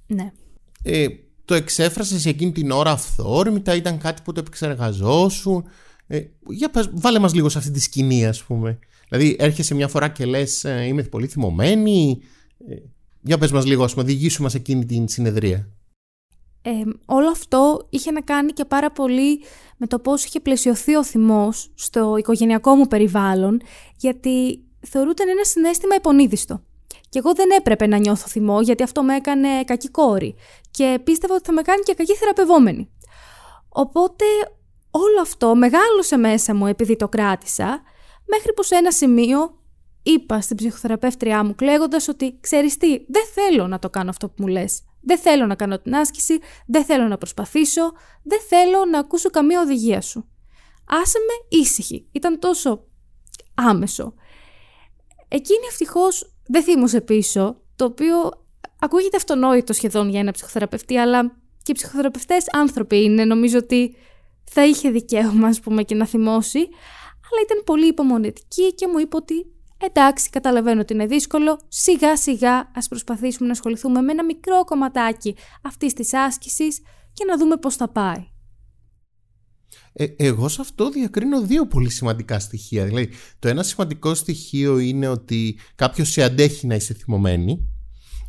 [0.06, 0.32] Ναι.
[0.82, 1.06] Ε,
[1.44, 5.64] το εξέφρασες εκείνη την ώρα αυθόρμητα, ήταν κάτι που το επεξεργαζόσουν.
[6.06, 8.78] Ε, για πας, βάλε μας λίγο σε αυτή τη σκηνή ας πούμε.
[9.08, 12.20] Δηλαδή έρχεσαι μια φορά και λες ε, είμαι πολύ θυμωμένη.
[13.24, 15.68] Ε, για πες μας λίγο, ας πούμε, διηγήσου μας εκείνη την συνεδρία.
[16.62, 16.70] Ε,
[17.06, 19.42] όλο αυτό είχε να κάνει και πάρα πολύ
[19.76, 23.60] με το πώς είχε πλαισιωθεί ο θυμός στο οικογενειακό μου περιβάλλον,
[23.96, 26.62] γιατί θεωρούταν ένα συνέστημα υπονείδιστο.
[27.08, 30.34] Και εγώ δεν έπρεπε να νιώθω θυμό, γιατί αυτό με έκανε κακή κόρη
[30.70, 32.90] και πίστευα ότι θα με κάνει και κακή θεραπευόμενη.
[33.68, 34.24] Οπότε
[34.90, 37.82] όλο αυτό μεγάλωσε μέσα μου επειδή το κράτησα,
[38.26, 39.58] μέχρι που σε ένα σημείο
[40.04, 44.34] είπα στην ψυχοθεραπεύτριά μου κλαίγοντα ότι ξέρεις τι, δεν θέλω να το κάνω αυτό που
[44.38, 44.82] μου λες.
[45.00, 49.60] Δεν θέλω να κάνω την άσκηση, δεν θέλω να προσπαθήσω, δεν θέλω να ακούσω καμία
[49.60, 50.28] οδηγία σου.
[50.86, 52.08] Άσε με ήσυχη.
[52.12, 52.84] Ήταν τόσο
[53.54, 54.14] άμεσο.
[55.28, 58.16] Εκείνη ευτυχώς δεν θύμωσε πίσω, το οποίο
[58.78, 63.24] ακούγεται αυτονόητο σχεδόν για ένα ψυχοθεραπευτή, αλλά και οι ψυχοθεραπευτές άνθρωποι είναι.
[63.24, 63.96] Νομίζω ότι
[64.44, 66.58] θα είχε δικαίωμα, ας πούμε, και να θυμώσει.
[67.30, 69.53] Αλλά ήταν πολύ υπομονετική και μου είπε ότι
[69.86, 75.36] εντάξει, καταλαβαίνω ότι είναι δύσκολο, σιγά σιγά ας προσπαθήσουμε να ασχοληθούμε με ένα μικρό κομματάκι
[75.62, 76.80] αυτής της άσκησης
[77.12, 78.32] και να δούμε πώς θα πάει.
[79.92, 82.84] Ε, εγώ σε αυτό διακρίνω δύο πολύ σημαντικά στοιχεία.
[82.84, 87.68] Δηλαδή, το ένα σημαντικό στοιχείο είναι ότι κάποιος σε αντέχει να είσαι θυμωμένη,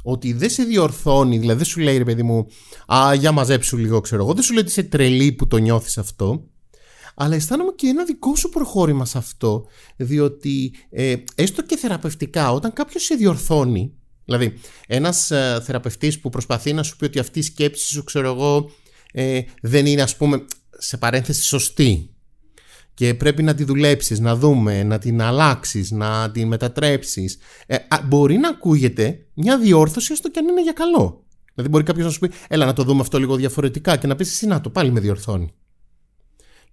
[0.04, 2.48] ότι δεν σε διορθώνει, δηλαδή δεν σου λέει ρε παιδί μου,
[2.94, 5.98] Α, για μαζέψου λίγο, ξέρω εγώ, δεν σου λέει ότι είσαι τρελή που το νιώθεις
[5.98, 6.50] αυτό
[7.16, 12.74] αλλά αισθάνομαι και ένα δικό σου προχώρημα σε αυτό, διότι ε, έστω και θεραπευτικά, όταν
[12.74, 13.94] κάποιος σε διορθώνει,
[14.26, 14.54] δηλαδή
[14.88, 18.72] ένας ε, θεραπευτής που προσπαθεί να σου πει ότι αυτή η σκέψη σου, ξέρω εγώ,
[19.12, 20.46] ε, δεν είναι ας πούμε
[20.78, 22.10] σε παρένθεση σωστή
[22.94, 27.38] και πρέπει να τη δουλέψεις, να δούμε, να την αλλάξεις, να την μετατρέψεις.
[27.68, 27.76] Ε,
[28.06, 31.24] μπορεί να ακούγεται μια διόρθωση έστω και αν είναι για καλό.
[31.54, 34.16] Δηλαδή μπορεί κάποιος να σου πει, έλα να το δούμε αυτό λίγο διαφορετικά και να
[34.16, 35.54] πεις εσύ να το πάλι με διορθώνει.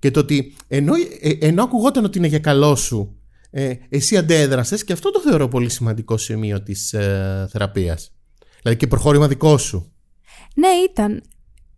[0.02, 4.84] Και το ότι ενώ, ε, ενώ ακουγόταν ότι είναι για καλό σου, ε, εσύ αντέδρασες
[4.84, 8.12] και αυτό το θεωρώ πολύ σημαντικό σημείο της ε, θεραπείας.
[8.60, 9.92] Δηλαδή και προχώρημα δικό σου.
[10.54, 11.22] Ναι, ήταν.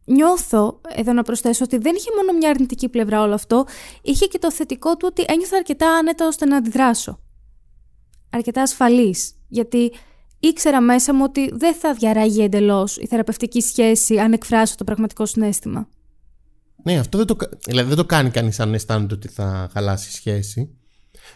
[0.05, 3.67] Νιώθω, εδώ να προσθέσω, ότι δεν είχε μόνο μια αρνητική πλευρά όλο αυτό,
[4.03, 7.21] είχε και το θετικό του ότι ένιωθα αρκετά άνετα ώστε να αντιδράσω.
[8.31, 9.33] Αρκετά ασφαλής.
[9.49, 9.93] Γιατί
[10.39, 15.27] ήξερα μέσα μου ότι δεν θα διαράγει εντελώς η θεραπευτική σχέση αν εκφράσω το πραγματικό
[15.27, 15.89] συνέστημα.
[16.85, 20.13] Ναι, αυτό δεν το, δηλαδή δεν το κάνει κανείς αν αισθάνεται ότι θα χαλάσει η
[20.13, 20.71] σχέση.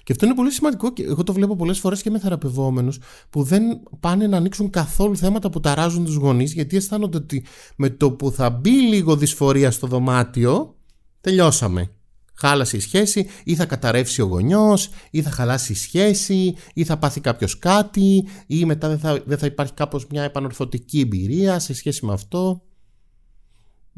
[0.02, 2.98] Και αυτό είναι πολύ σημαντικό και εγώ το βλέπω πολλές φορές και με θεραπευόμενους
[3.30, 3.62] που δεν
[4.00, 7.44] πάνε να ανοίξουν καθόλου θέματα που ταράζουν τους γονείς γιατί αισθάνονται ότι
[7.76, 10.76] με το που θα μπει λίγο δυσφορία στο δωμάτιο,
[11.20, 11.90] τελειώσαμε.
[12.34, 16.98] Χάλασε η σχέση, ή θα καταρρεύσει ο γονιός, ή θα χαλάσει η σχέση, ή θα
[16.98, 21.74] πάθει κάποιος κάτι, ή μετά δεν θα, δεν θα υπάρχει κάπως μια επανορθωτική εμπειρία σε
[21.74, 22.62] σχέση με αυτό.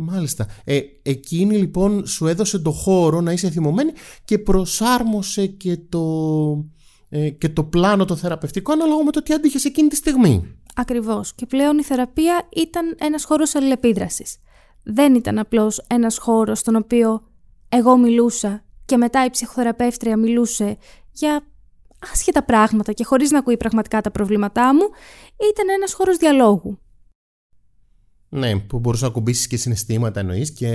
[0.02, 0.46] Μάλιστα.
[0.64, 3.92] Ε, εκείνη λοιπόν σου έδωσε το χώρο να είσαι θυμωμένη
[4.24, 6.04] και προσάρμοσε και το,
[7.08, 10.56] ε, και το πλάνο το θεραπευτικό ανάλογα με το τι άντυχες εκείνη τη στιγμή.
[10.74, 11.34] Ακριβώς.
[11.34, 14.36] Και πλέον η θεραπεία ήταν ένας χώρος αλληλεπίδρασης.
[14.82, 17.22] Δεν ήταν απλώς ένας χώρος στον οποίο
[17.68, 20.76] εγώ μιλούσα και μετά η ψυχοθεραπεύτρια μιλούσε
[21.12, 21.46] για
[22.12, 24.88] άσχετα πράγματα και χωρίς να ακούει πραγματικά τα προβλήματά μου,
[25.52, 26.78] ήταν ένας χώρος διαλόγου.
[28.32, 30.68] Ναι, που μπορούσες να κουμπίσεις και συναισθήματα εννοείς και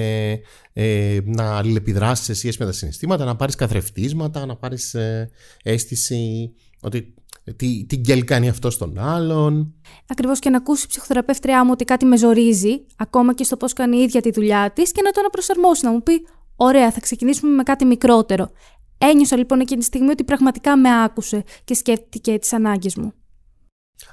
[0.73, 5.29] ε, να αλληλεπιδράσεις σε σχέση με τα συναισθήματα, να πάρεις καθρεφτίσματα, να πάρεις ε,
[5.63, 7.13] αίσθηση ότι
[7.55, 9.73] τι, τι γκέλ κάνει αυτό στον άλλον.
[10.07, 13.73] Ακριβώς και να ακούσει η ψυχοθεραπεύτριά μου ότι κάτι με ζορίζει, ακόμα και στο πώς
[13.73, 16.99] κάνει η ίδια τη δουλειά της, και να το αναπροσαρμόσει, να μου πει: Ωραία, θα
[16.99, 18.51] ξεκινήσουμε με κάτι μικρότερο.
[18.97, 23.13] Ένιωσα λοιπόν εκείνη τη στιγμή ότι πραγματικά με άκουσε και σκέφτηκε τις ανάγκες μου.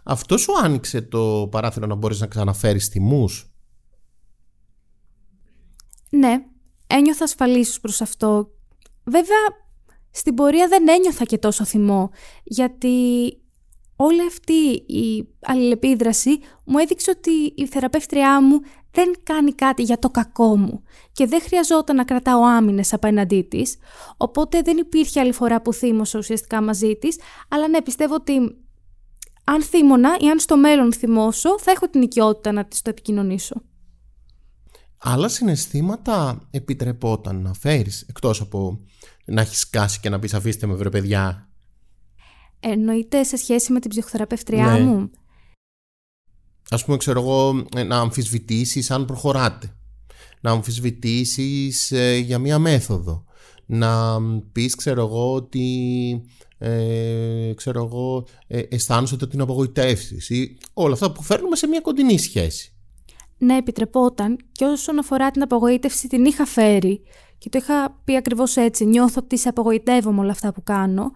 [0.05, 3.53] Αυτός σου άνοιξε το παράθυρο να μπορείς να ξαναφέρεις τιμούς.
[6.11, 6.45] Ναι,
[6.87, 8.51] ένιωθα ασφαλής προς αυτό.
[9.05, 9.39] Βέβαια,
[10.11, 12.11] στην πορεία δεν ένιωθα και τόσο θυμό,
[12.45, 12.97] γιατί
[13.97, 14.53] όλη αυτή
[14.93, 20.83] η αλληλεπίδραση μου έδειξε ότι η θεραπεύτριά μου δεν κάνει κάτι για το κακό μου
[21.13, 23.77] και δεν χρειαζόταν να κρατάω άμυνες απέναντί της,
[24.17, 28.57] οπότε δεν υπήρχε άλλη φορά που θύμωσα ουσιαστικά μαζί της, αλλά ναι, πιστεύω ότι
[29.45, 33.63] αν θύμωνα ή αν στο μέλλον θυμώσω, θα έχω την οικειότητα να της το επικοινωνήσω.
[34.99, 38.81] Άλλα συναισθήματα επιτρεπόταν να φέρεις, εκτός από
[39.25, 41.49] να έχεις σκάσει και να πεις αφήστε με βρε παιδιά.
[42.61, 44.81] Εννοείται σε σχέση με την ψυχοθεραπεύτριά ναι.
[44.81, 45.11] μου.
[46.71, 49.77] Ας πούμε ξέρω εγώ να αμφισβητήσεις αν προχωράτε.
[50.41, 53.25] Να αμφισβητήσεις ε, για μία μέθοδο.
[53.67, 54.21] Να
[54.53, 55.67] πεις ξέρω εγώ ότι
[56.65, 61.81] ε, ξέρω εγώ, ε, αισθάνεσαι ότι την απογοητεύσεις ή όλα αυτά που φέρνουμε σε μια
[61.81, 62.73] κοντινή σχέση.
[63.39, 67.03] Ναι, επιτρεπόταν και όσον αφορά την απογοήτευση την είχα φέρει
[67.39, 71.11] και το είχα πει ακριβώς έτσι, νιώθω ότι σε απογοητεύω με όλα αυτά που κάνω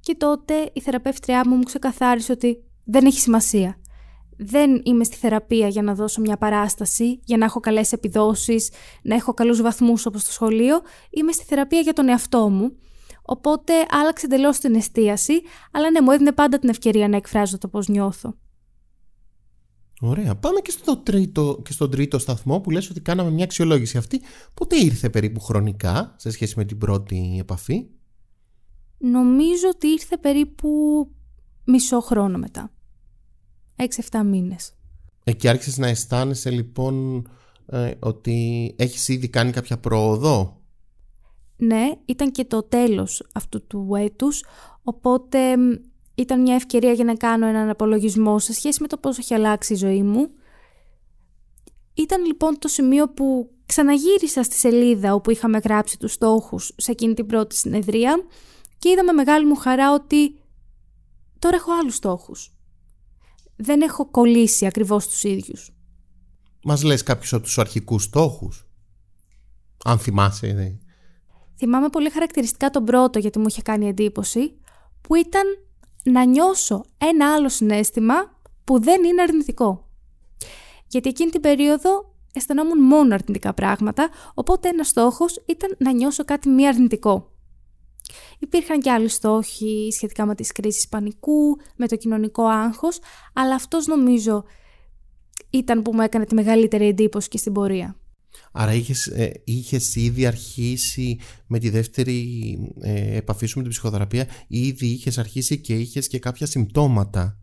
[0.00, 3.78] και τότε η θεραπεύτριά μου μου ξεκαθάρισε ότι δεν έχει σημασία.
[4.36, 8.70] Δεν είμαι στη θεραπεία για να δώσω μια παράσταση, για να έχω καλές επιδόσεις,
[9.02, 10.80] να έχω καλούς βαθμούς όπως στο σχολείο.
[11.10, 12.76] Είμαι στη θεραπεία για τον εαυτό μου
[13.26, 17.68] Οπότε άλλαξε εντελώς την εστίαση, αλλά ναι, μου έδινε πάντα την ευκαιρία να εκφράζω το
[17.68, 18.34] πώς νιώθω.
[20.00, 20.34] Ωραία.
[20.36, 24.22] Πάμε και, στο τρίτο, και στον τρίτο σταθμό που λες ότι κάναμε μια αξιολόγηση αυτή.
[24.54, 27.86] Πότε ήρθε περίπου χρονικά σε σχέση με την πρώτη επαφή;
[28.98, 30.70] Νομίζω ότι ήρθε περίπου
[31.64, 32.72] μισό χρόνο μετά.
[34.10, 34.72] 6-7 μήνες.
[35.24, 37.26] Εκεί άρχισες να αισθάνεσαι λοιπόν
[37.66, 40.62] ε, ότι έχεις ήδη κάνει κάποια πρόοδο;
[41.66, 44.44] Ναι, ήταν και το τέλος αυτού του έτους,
[44.82, 45.56] οπότε
[46.14, 49.72] ήταν μια ευκαιρία για να κάνω έναν απολογισμό σε σχέση με το πώς έχει αλλάξει
[49.72, 50.30] η ζωή μου.
[51.94, 57.14] Ήταν λοιπόν το σημείο που ξαναγύρισα στη σελίδα όπου είχαμε γράψει τους στόχους σε εκείνη
[57.14, 58.24] την πρώτη συνεδρία
[58.78, 60.38] και είδα με μεγάλη μου χαρά ότι
[61.38, 62.52] τώρα έχω άλλους στόχους.
[63.56, 65.70] Δεν έχω κολλήσει ακριβώς τους ίδιους.
[66.64, 68.68] Μας λες κάποιους από τους αρχικούς στόχους.
[69.84, 70.80] Αν θυμάσαι,
[71.56, 74.60] Θυμάμαι πολύ χαρακτηριστικά τον πρώτο γιατί μου είχε κάνει εντύπωση,
[75.00, 75.42] που ήταν
[76.04, 78.14] να νιώσω ένα άλλο συνέστημα
[78.64, 79.88] που δεν είναι αρνητικό.
[80.86, 86.48] Γιατί εκείνη την περίοδο αισθανόμουν μόνο αρνητικά πράγματα, οπότε ένας στόχος ήταν να νιώσω κάτι
[86.48, 87.28] μη αρνητικό.
[88.38, 92.98] Υπήρχαν και άλλοι στόχοι σχετικά με τις κρίσεις πανικού, με το κοινωνικό άγχος,
[93.32, 94.44] αλλά αυτός νομίζω
[95.50, 97.96] ήταν που μου έκανε τη μεγαλύτερη εντύπωση και στην πορεία.
[98.52, 104.26] Άρα είχες, ε, είχες ήδη αρχίσει με τη δεύτερη ε, επαφή σου με την ψυχοθεραπεία
[104.46, 107.38] ήδη είχες αρχίσει και είχες και κάποια συμπτώματα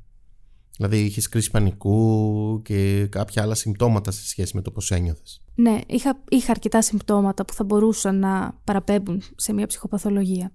[0.78, 5.80] Δηλαδή είχες κρίση πανικού και κάποια άλλα συμπτώματα σε σχέση με το πώς ένιωθες Ναι,
[5.88, 10.52] είχα, είχα αρκετά συμπτώματα που θα μπορούσαν να παραπέμπουν σε μια ψυχοπαθολογία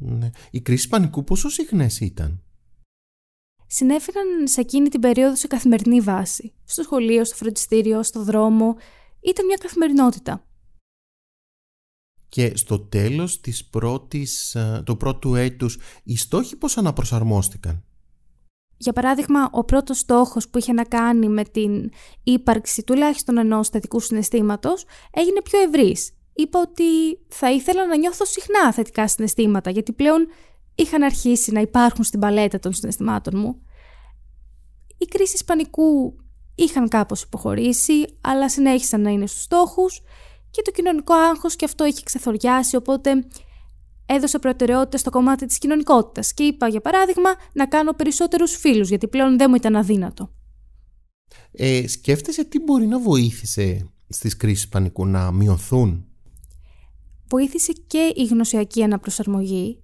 [0.00, 0.30] ναι.
[0.50, 2.42] Οι κρίση πανικού πόσο συχνές ήταν;
[3.66, 6.52] Συνέφεραν σε εκείνη την περίοδο σε καθημερινή βάση.
[6.64, 8.76] Στο σχολείο, στο φροντιστήριο, στο δρόμο.
[9.20, 10.42] Ήταν μια καθημερινότητα.
[12.28, 17.84] Και στο τέλος της πρώτης, ε, του πρώτου έτους, οι στόχοι πώς αναπροσαρμόστηκαν;
[18.76, 21.90] Για παράδειγμα, ο πρώτος στόχος που είχε να κάνει με την
[22.22, 26.12] ύπαρξη τουλάχιστον ενός θετικού συναισθήματος έγινε πιο ευρύς.
[26.32, 30.26] Είπα ότι θα ήθελα να νιώθω συχνά θετικά συναισθήματα, γιατί πλέον
[30.74, 33.62] είχαν αρχίσει να υπάρχουν στην παλέτα των συναισθημάτων μου.
[34.98, 36.16] Οι κρίσεις πανικού
[36.58, 40.02] είχαν κάπως υποχωρήσει, αλλά συνέχισαν να είναι στους στόχους
[40.50, 43.26] και το κοινωνικό άγχος και αυτό είχε ξεθοριάσει, οπότε
[44.06, 49.08] έδωσα προτεραιότητα στο κομμάτι της κοινωνικότητας και είπα για παράδειγμα να κάνω περισσότερους φίλους, γιατί
[49.08, 50.30] πλέον δεν μου ήταν αδύνατο.
[51.52, 56.06] Ε, σκέφτεσαι τι μπορεί να βοήθησε στις κρίσεις πανικού να μειωθούν;
[57.28, 59.82] Βοήθησε και η γνωσιακή αναπροσαρμογή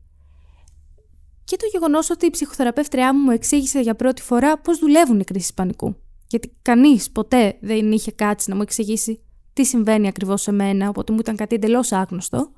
[1.45, 5.25] και το γεγονός ότι η ψυχοθεραπεύτριά μου μου εξήγησε για πρώτη φορά πώς δουλεύουν οι
[5.25, 5.97] κρίσεις πανικού.
[6.27, 9.21] Γιατί κανείς ποτέ δεν είχε κάτσει να μου εξηγήσει
[9.53, 12.53] τι συμβαίνει ακριβώς σε μένα, οπότε μου ήταν κάτι εντελώς άγνωστο.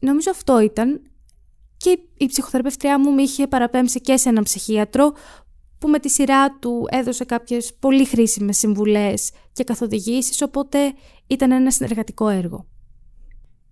[0.00, 1.02] Νομίζω αυτό ήταν.
[1.76, 5.12] Και η ψυχοθεραπεύτριά μου με είχε παραπέμψει και σε έναν ψυχίατρο
[5.78, 10.78] που με τη σειρά του έδωσε κάποιες πολύ χρήσιμες συμβουλές και καθοδηγήσεις, οπότε
[11.26, 12.66] ήταν ένα συνεργατικό έργο.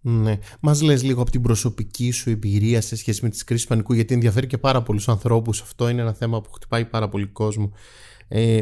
[0.01, 0.39] Ναι.
[0.61, 4.15] Μας λες λίγο από την προσωπική σου εμπειρία σε σχέση με τις κρίσεις πανικού, γιατί
[4.15, 5.61] ενδιαφέρει και πάρα πολλούς ανθρώπους.
[5.61, 7.73] Αυτό είναι ένα θέμα που χτυπάει πάρα πολύ κόσμο.
[8.29, 8.61] Ε,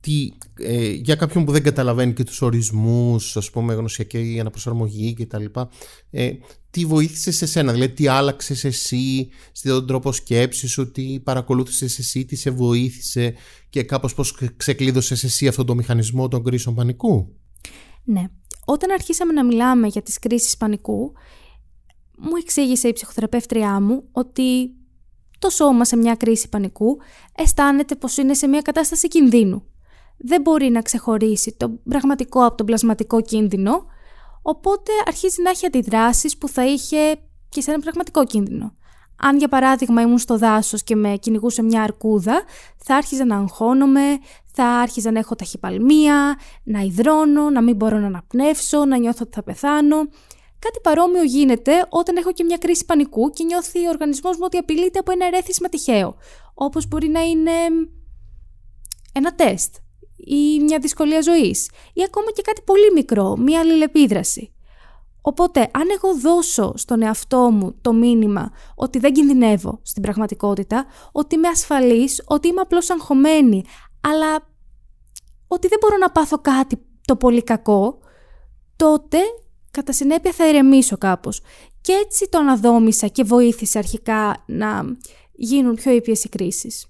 [0.00, 5.26] τι, ε, για κάποιον που δεν καταλαβαίνει και τους ορισμούς, ας πούμε γνωσιακή αναπροσαρμογή και
[5.26, 5.70] τα λοιπά,
[6.10, 6.30] ε,
[6.70, 12.24] τι βοήθησες σε σένα, δηλαδή τι άλλαξες εσύ στον τρόπο σκέψης σου, τι παρακολούθησες εσύ,
[12.24, 13.34] τι σε βοήθησε
[13.68, 17.36] και κάπως πώς ξεκλείδωσες εσύ αυτό το μηχανισμό των κρίσεων πανικού;
[18.04, 18.24] Ναι,
[18.64, 21.12] όταν αρχίσαμε να μιλάμε για τις κρίσεις πανικού,
[22.16, 24.74] μου εξήγησε η ψυχοθεραπεύτριά μου ότι
[25.40, 26.98] το σώμα σε μια κρίση πανικού
[27.36, 29.64] αισθάνεται πως είναι σε μια κατάσταση κινδύνου.
[30.16, 33.84] Δεν μπορεί να ξεχωρίσει το πραγματικό από τον πλασματικό κίνδυνο,
[34.42, 37.16] οπότε αρχίζει να έχει αντιδράσεις που θα είχε
[37.48, 38.74] και σε ένα πραγματικό κίνδυνο.
[39.22, 42.42] Αν για παράδειγμα ήμουν στο δάσος και με κυνηγούσε μια αρκούδα,
[42.76, 44.18] θα άρχιζα να αγχώνομαι,
[44.52, 49.34] θα άρχιζα να έχω ταχυπαλμία, να υδρώνω, να μην μπορώ να αναπνεύσω, να νιώθω ότι
[49.34, 49.96] θα πεθάνω.
[50.60, 54.56] Κάτι παρόμοιο γίνεται όταν έχω και μια κρίση πανικού και νιώθει ο οργανισμός μου ότι
[54.56, 56.16] απειλείται από ένα ερέθισμα τυχαίο.
[56.54, 57.50] Όπως μπορεί να είναι
[59.12, 59.74] ένα τεστ
[60.16, 64.52] ή μια δυσκολία ζωής ή ακόμα και κάτι πολύ μικρό, μια αλληλεπίδραση.
[65.22, 71.34] Οπότε, αν εγώ δώσω στον εαυτό μου το μήνυμα ότι δεν κινδυνεύω στην πραγματικότητα, ότι
[71.34, 73.64] είμαι ασφαλής, ότι είμαι απλώς αγχωμένη,
[74.00, 74.48] αλλά
[75.48, 77.98] ότι δεν μπορώ να πάθω κάτι το πολύ κακό,
[78.76, 79.18] τότε
[79.70, 81.42] κατά συνέπεια θα ηρεμήσω κάπως.
[81.80, 84.96] Και έτσι το αναδόμησα και βοήθησε αρχικά να
[85.32, 86.86] γίνουν πιο ήπιες οι κρίσεις.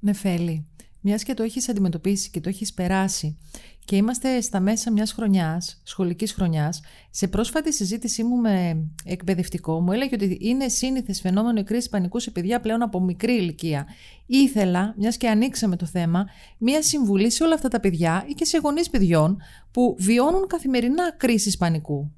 [0.00, 0.66] Νεφέλη,
[1.06, 3.38] μιας και το έχεις αντιμετωπίσει και το έχεις περάσει
[3.84, 9.92] και είμαστε στα μέσα μιας χρονιάς, σχολικής χρονιάς, σε πρόσφατη συζήτησή μου με εκπαιδευτικό μου
[9.92, 13.86] έλεγε ότι είναι σύνηθες φαινόμενο η κρίση πανικού σε παιδιά πλέον από μικρή ηλικία.
[14.26, 16.26] Ήθελα, μιας και ανοίξαμε το θέμα,
[16.58, 19.36] μια συμβουλή σε όλα αυτά τα παιδιά ή και σε γονείς παιδιών
[19.70, 22.12] που βιώνουν καθημερινά κρίσεις πανικού.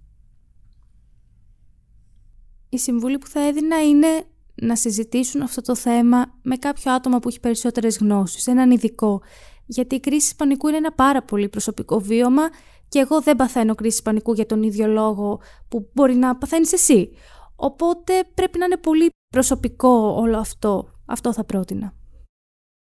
[2.68, 4.26] Η συμβουλή που θα έδινα είναι
[4.62, 9.22] να συζητήσουν αυτό το θέμα με κάποιο άτομο που έχει περισσότερες γνώσεις, έναν ειδικό.
[9.66, 12.42] Γιατί η κρίση πανικού είναι ένα πάρα πολύ προσωπικό βίωμα
[12.88, 17.10] και εγώ δεν παθαίνω κρίση πανικού για τον ίδιο λόγο που μπορεί να παθαίνεις εσύ.
[17.56, 20.90] Οπότε πρέπει να είναι πολύ προσωπικό όλο αυτό.
[21.06, 21.94] Αυτό θα πρότεινα.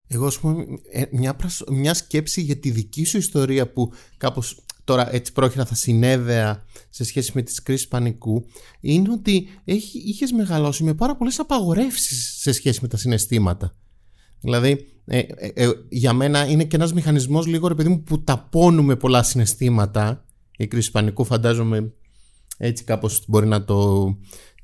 [0.08, 1.36] Εγώ, ας πούμε, ε, μια,
[1.69, 7.04] μια σκέψη για τη δική σου ιστορία που κάπως τώρα έτσι πρόχειρα θα συνέδεα σε
[7.04, 8.45] σχέση με τις κρίσεις πανικού
[8.80, 13.75] είναι ότι έχει, είχες μεγαλώσει με πάρα πολλές απαγορεύσεις σε σχέση με τα συναισθήματα.
[14.39, 18.23] Δηλαδή, ε, ε, ε, για μένα είναι και ένας μηχανισμός λίγο ρε παιδί μου που
[18.23, 20.25] ταπώνουμε πολλά συναισθήματα.
[20.58, 21.93] Η κρίση πανικού φαντάζομαι
[22.58, 24.08] έτσι κάπως μπορεί να το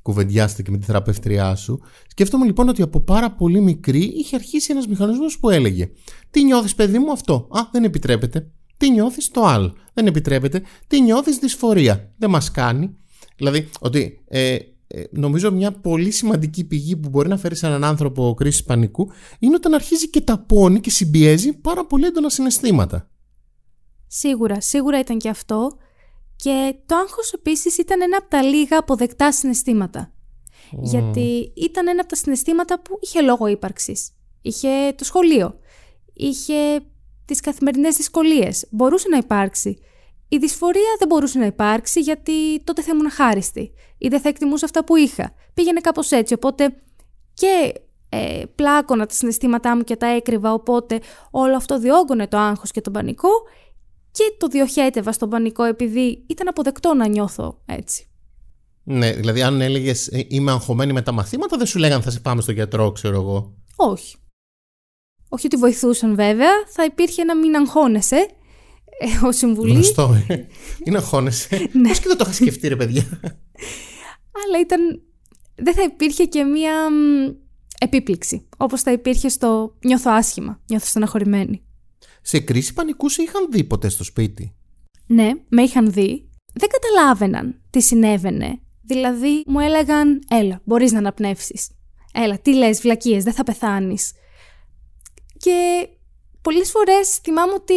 [0.02, 1.80] κουβεντιάσετε και με τη θεραπεύτριά σου.
[2.08, 5.90] Σκέφτομαι λοιπόν ότι από πάρα πολύ μικρή είχε αρχίσει ένας μηχανισμός που έλεγε
[6.30, 11.00] «Τι νιώθεις παιδί μου αυτό, α δεν επιτρέπεται, τι νιώθεις το άλλο, δεν επιτρέπεται, τι
[11.00, 12.96] νιώθεις δυσφορία, δεν μας κάνει».
[13.36, 17.84] Δηλαδή ότι ε, ε, νομίζω μια πολύ σημαντική πηγή που μπορεί να φέρει σε έναν
[17.84, 23.10] άνθρωπο κρίση πανικού είναι όταν αρχίζει και ταπώνει και συμπιέζει πάρα πολύ έντονα συναισθήματα.
[24.06, 25.78] Σίγουρα, σίγουρα ήταν και αυτό.
[26.36, 30.12] Και το άγχος επίσης ήταν ένα από τα λίγα αποδεκτά συναισθήματα.
[30.82, 34.10] Γιατί ήταν ένα από τα συναισθήματα που είχε λόγο ύπαρξης.
[34.42, 35.58] Είχε το σχολείο.
[36.12, 36.54] Είχε
[37.26, 38.66] τις καθημερινές δυσκολίες.
[38.70, 39.78] Μπορούσε να υπάρξει.
[40.28, 44.64] Η δυσφορία δεν μπορούσε να υπάρξει γιατί τότε θα ήμουν χάριστη ή δεν θα εκτιμούσα
[44.64, 45.32] αυτά που είχα.
[45.54, 46.74] Πήγαινε κάπως έτσι, οπότε
[47.34, 47.72] και
[48.08, 52.80] ε, πλάκωνα τα συναισθήματά μου και τα έκρυβα, οπότε όλο αυτό διόγκωνε το άγχος και
[52.80, 53.28] τον πανικό
[54.10, 58.06] και το διοχέτευα στον πανικό επειδή ήταν αποδεκτό να νιώθω έτσι.
[58.82, 62.20] Ναι, δηλαδή αν έλεγες ε, είμαι αγχωμένη με τα μαθήματα, δεν σου λέγανε θα σε
[62.20, 63.54] πάμε στο γιατρό, ξέρω εγώ.
[63.76, 64.16] Όχι.
[65.28, 68.28] Όχι ότι βοηθούσαν βέβαια, θα υπήρχε να μην αγχώνεσαι
[68.98, 69.72] ε, ο συμβουλή.
[69.72, 70.46] Γνωστό, ε.
[70.84, 71.68] Είναι αγχώνεσαι.
[71.72, 71.88] ναι.
[71.88, 73.20] Πώς και δεν το είχα σκεφτεί, ρε παιδιά.
[74.44, 75.02] Αλλά ήταν.
[75.54, 76.72] Δεν θα υπήρχε και μία
[77.80, 78.48] επίπληξη.
[78.56, 81.62] Όπως θα υπήρχε στο νιώθω άσχημα, νιώθω στεναχωρημένη.
[82.22, 84.54] Σε κρίση πανικού σε είχαν δει ποτέ στο σπίτι;
[85.06, 86.28] Ναι, με είχαν δει.
[86.52, 88.60] Δεν καταλάβαιναν τι συνέβαινε.
[88.82, 91.70] Δηλαδή μου έλεγαν έλα, μπορείς να αναπνεύσεις.
[92.12, 94.12] Έλα, τι λες, βλακίες, δεν θα πεθάνεις.
[95.38, 95.88] Και
[96.46, 97.74] Πολλές φορές θυμάμαι ότι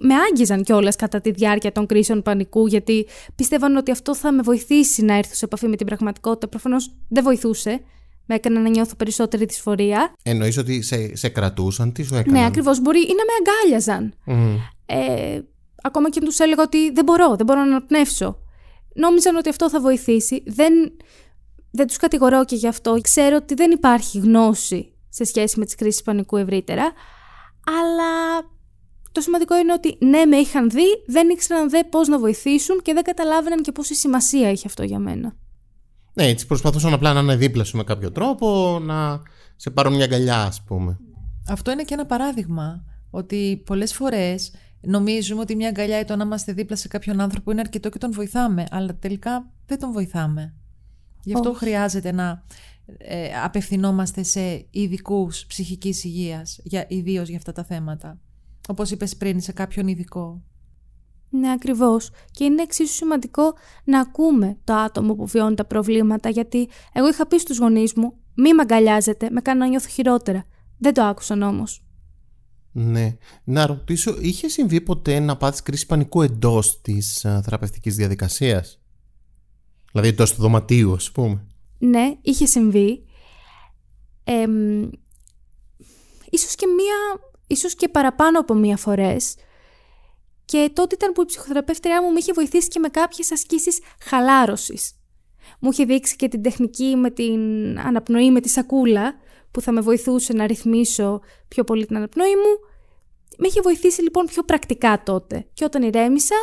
[0.00, 4.42] με άγγιζαν κιόλας κατά τη διάρκεια των κρίσεων πανικού, γιατί πίστευαν ότι αυτό θα με
[4.42, 6.48] βοηθήσει να έρθω σε επαφή με την πραγματικότητα.
[6.48, 7.80] Προφανώς δεν βοηθούσε.
[8.26, 10.12] Με έκανε να νιώθω περισσότερη δυσφορία.
[10.22, 12.80] Εννοείς ότι σε, σε κρατούσαν, τις σου έκαναν; Ναι, ακριβώς.
[12.80, 14.14] Μπορεί ή να με αγκάλιαζαν.
[14.86, 15.40] Ε,
[15.82, 18.38] ακόμα και τους έλεγα ότι δεν μπορώ, δεν μπορώ να αναπνεύσω.
[18.94, 20.42] Νόμιζαν ότι αυτό θα βοηθήσει.
[20.46, 20.72] Δεν,
[21.70, 22.98] δεν τους κατηγορώ και γι' αυτό.
[23.00, 26.92] Ξέρω ότι δεν υπάρχει γνώση σε σχέση με τις κρίσεις πανικού ευρύτερα
[27.64, 28.40] αλλά
[29.12, 32.92] το σημαντικό είναι ότι ναι, με είχαν δει, δεν ήξεραν δε πώς να βοηθήσουν και
[32.92, 35.34] δεν καταλάβαιναν και πόση σημασία είχε αυτό για μένα.
[36.14, 39.22] Ναι, έτσι προσπαθούσαν απλά να είναι δίπλα σου με κάποιο τρόπο, να
[39.56, 40.98] σε πάρουν μια αγκαλιά, ας πούμε.
[41.48, 46.24] Αυτό είναι και ένα παράδειγμα, ότι πολλές φορές νομίζουμε ότι μια αγκαλιά ή το να
[46.24, 50.54] είμαστε δίπλα σε κάποιον άνθρωπο είναι αρκετό και τον βοηθάμε, αλλά τελικά δεν τον βοηθάμε.
[51.24, 52.42] Γι' αυτό χρειάζεται να
[52.98, 58.20] ε, απευθυνόμαστε σε ειδικούς ψυχικής υγείας, για, ιδίως για αυτά τα θέματα.
[58.68, 60.42] Όπως είπες πριν, σε κάποιον ειδικό.
[61.30, 62.10] Ναι, ακριβώς.
[62.30, 67.26] Και είναι εξίσου σημαντικό να ακούμε το άτομο που βιώνει τα προβλήματα, γιατί εγώ είχα
[67.26, 70.44] πει στους γονείς μου, μη με αγκαλιάζετε, με κάνει να νιώθω χειρότερα.
[70.78, 71.84] Δεν το άκουσαν όμως.
[72.72, 73.16] Ναι.
[73.44, 78.80] Να ρωτήσω, είχε συμβεί ποτέ να πάθεις κρίση πανικού εντός της α, θεραπευτικής διαδικασίας;
[79.92, 81.46] Δηλαδή εντός του δωματίου, ας πούμε.
[81.80, 83.04] Ναι, είχε συμβεί.
[84.24, 84.46] ε,
[86.30, 89.34] ίσως και μία, ίσως και παραπάνω από μία φορές
[90.44, 94.92] και τότε ήταν που η ψυχοθεραπεύτριά μου με είχε βοηθήσει και με κάποιες ασκήσεις χαλάρωσης.
[95.60, 97.40] Μου είχε δείξει και την τεχνική με την
[97.80, 99.14] αναπνοή με τη σακούλα
[99.50, 102.58] που θα με βοηθούσε να ρυθμίσω πιο πολύ την αναπνοή μου.
[103.38, 105.46] Με είχε βοηθήσει λοιπόν πιο πρακτικά τότε.
[105.52, 106.36] Και όταν ηρέμησα,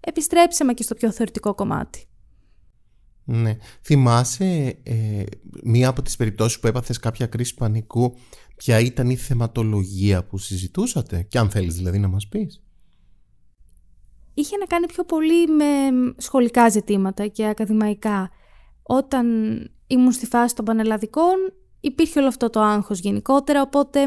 [0.00, 2.09] επιστρέψαμε και στο πιο θεωρητικό κομμάτι.
[3.24, 3.56] Ναι.
[3.82, 5.22] Θυμάσαι ε,
[5.62, 8.14] μία από τις περιπτώσεις που έπαθες κάποια κρίση πανικού,
[8.56, 12.62] ποια ήταν η θεματολογία που συζητούσατε; Και αν θέλεις δηλαδή να μας πεις.
[14.34, 15.64] Είχε να κάνει πιο πολύ με
[16.16, 18.30] σχολικά ζητήματα και ακαδημαϊκά.
[18.82, 19.26] Όταν
[19.86, 21.34] ήμουν στη φάση των πανελλαδικών
[21.80, 24.00] υπήρχε όλο αυτό το άγχος γενικότερα, οπότε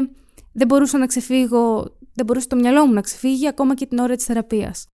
[0.52, 4.16] δεν μπορούσα να ξεφύγω, δεν μπορούσε το μυαλό μου να ξεφύγει ακόμα και την ώρα
[4.16, 4.86] της θεραπείας.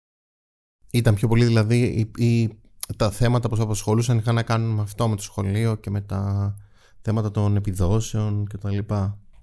[0.91, 2.49] Ήταν πιο πολύ δηλαδή η,
[2.95, 6.01] τα θέματα που σας απασχολούσαν είχαν να κάνουν με αυτό, με το σχολείο και με
[6.01, 6.55] τα
[7.01, 8.77] θέματα των επιδόσεων κτλ.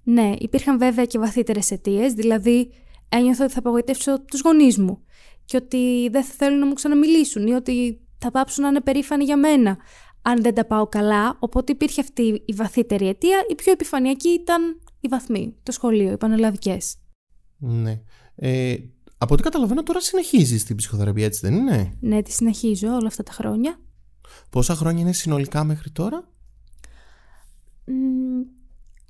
[0.02, 2.70] Ναι, υπήρχαν βέβαια και βαθύτερες αιτίες, δηλαδή
[3.08, 4.98] ένιωθα ότι θα απογοητεύσω τους γονείς μου
[5.44, 9.24] και ότι δεν θα θέλουν να μου ξαναμιλήσουν ή ότι θα πάψουν να είναι περήφανοι
[9.24, 9.78] για μένα
[10.22, 13.44] αν δεν τα πάω καλά, οπότε υπήρχε αυτή η βαθύτερη αιτία.
[13.50, 16.96] Η πιο επιφανειακή ήταν οι βαθμοί, το σχολείο, οι πανελλαδικές.
[17.56, 18.00] Ναι.
[18.34, 18.76] Ε,
[19.18, 23.22] από ό,τι καταλαβαίνω τώρα συνεχίζεις την ψυχοθεραπεία, έτσι δεν είναι; Ναι, τη συνεχίζω όλα αυτά
[23.22, 23.80] τα χρόνια.
[24.50, 26.28] Πόσα χρόνια είναι συνολικά μέχρι τώρα;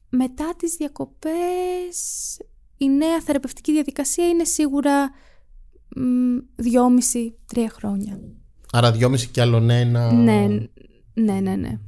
[0.09, 2.39] μετά τις διακοπές
[2.77, 5.11] η νέα θεραπευτική διαδικασία είναι σίγουρα
[6.57, 8.21] δυόμιση-τρία χρόνια.
[8.73, 10.13] Άρα δυόμιση και άλλον ένα...
[10.13, 10.47] Ναι,
[11.15, 11.81] ναι, ναι, ναι.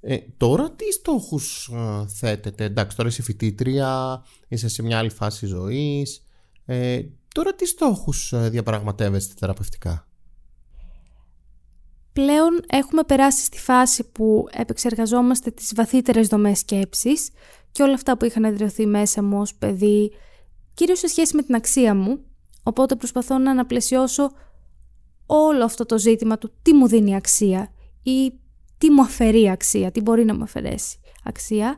[0.00, 5.46] Ε, τώρα τι στόχους ε, θέτετε, εντάξει τώρα είσαι φοιτήτρια, είσαι σε μια άλλη φάση
[5.46, 6.26] ζωής,
[6.64, 7.00] ε,
[7.32, 10.06] τώρα τι στόχους ε, διαπραγματεύεστε θεραπευτικά;
[12.12, 17.30] Πλέον έχουμε περάσει στη φάση που επεξεργαζόμαστε τις βαθύτερες δομές σκέψης
[17.70, 20.12] και όλα αυτά που είχαν εδραιωθεί μέσα μου ως παιδί,
[20.74, 22.24] κυρίως σε σχέση με την αξία μου,
[22.62, 24.30] οπότε προσπαθώ να αναπλαισιώσω
[25.26, 27.72] όλο αυτό το ζήτημα του τι μου δίνει αξία
[28.02, 28.32] ή
[28.78, 31.76] τι μου αφαιρεί αξία, τι μπορεί να μου αφαιρέσει αξία.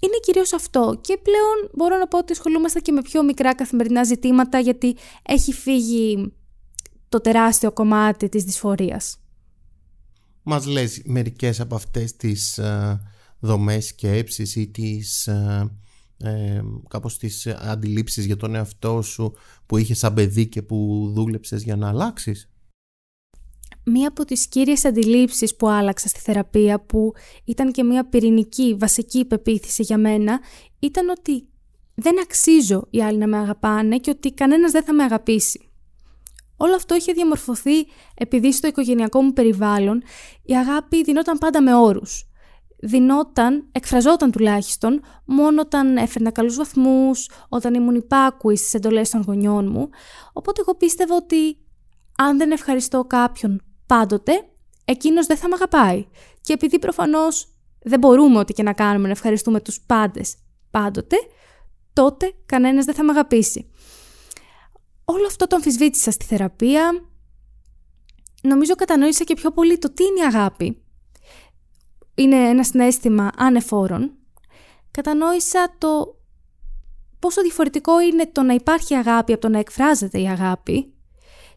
[0.00, 4.04] Είναι κυρίως αυτό και πλέον μπορώ να πω ότι ασχολούμαστε και με πιο μικρά καθημερινά
[4.04, 6.32] ζητήματα γιατί έχει φύγει
[7.08, 9.18] το τεράστιο κομμάτι της δυσφορίας.
[10.42, 13.00] Μας λες μερικές από αυτές τις ε,
[13.40, 15.70] δομές σκέψης ή τις, ε,
[16.16, 19.32] ε, κάπως τις αντιλήψεις για τον εαυτό σου
[19.66, 22.50] που είχες σαν παιδί και που δούλεψες για να αλλάξεις;
[23.84, 27.12] Μία από τις κύριες αντιλήψεις που άλλαξα στη θεραπεία που
[27.44, 30.40] ήταν και μία πυρηνική βασική πεποίθηση για μένα
[30.78, 31.48] ήταν ότι
[31.94, 35.70] δεν αξίζω οι άλλοι να με αγαπάνε και ότι κανένας δεν θα με αγαπήσει.
[36.56, 40.02] Όλο αυτό είχε διαμορφωθεί επειδή στο οικογενειακό μου περιβάλλον
[40.42, 42.24] η αγάπη δινόταν πάντα με όρους.
[42.82, 49.70] Δινόταν, εκφραζόταν τουλάχιστον, μόνο όταν έφερνα καλούς βαθμούς, όταν ήμουν υπάκουη στις εντολές των γονιών
[49.70, 49.88] μου.
[50.32, 51.56] Οπότε εγώ πίστευα ότι
[52.16, 54.48] αν δεν ευχαριστώ κάποιον πάντοτε
[54.84, 56.06] εκείνος δεν θα με αγαπάει.
[56.40, 57.48] Και επειδή προφανώς
[57.82, 60.36] δεν μπορούμε ό,τι και να κάνουμε να ευχαριστούμε τους πάντες
[60.70, 61.16] πάντοτε,
[61.92, 63.70] τότε κανένας δεν θα με αγαπήσει.
[65.04, 67.04] Όλο αυτό το αμφισβήτησα στη θεραπεία.
[68.42, 70.82] Νομίζω κατανόησα και πιο πολύ το τι είναι η αγάπη.
[72.14, 74.12] Είναι ένα συνέστημα ανεφόρων.
[74.90, 76.20] Κατανόησα το
[77.18, 80.94] πόσο διαφορετικό είναι το να υπάρχει αγάπη από το να εκφράζεται η αγάπη.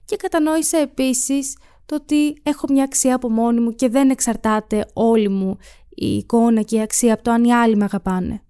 [0.06, 1.56] Και κατανόησα επίσης
[1.94, 5.58] το ότι έχω μια αξία από μόνη μου και δεν εξαρτάται όλη μου
[5.90, 8.42] η εικόνα και η αξία από το αν οι άλλοι με αγαπάνε.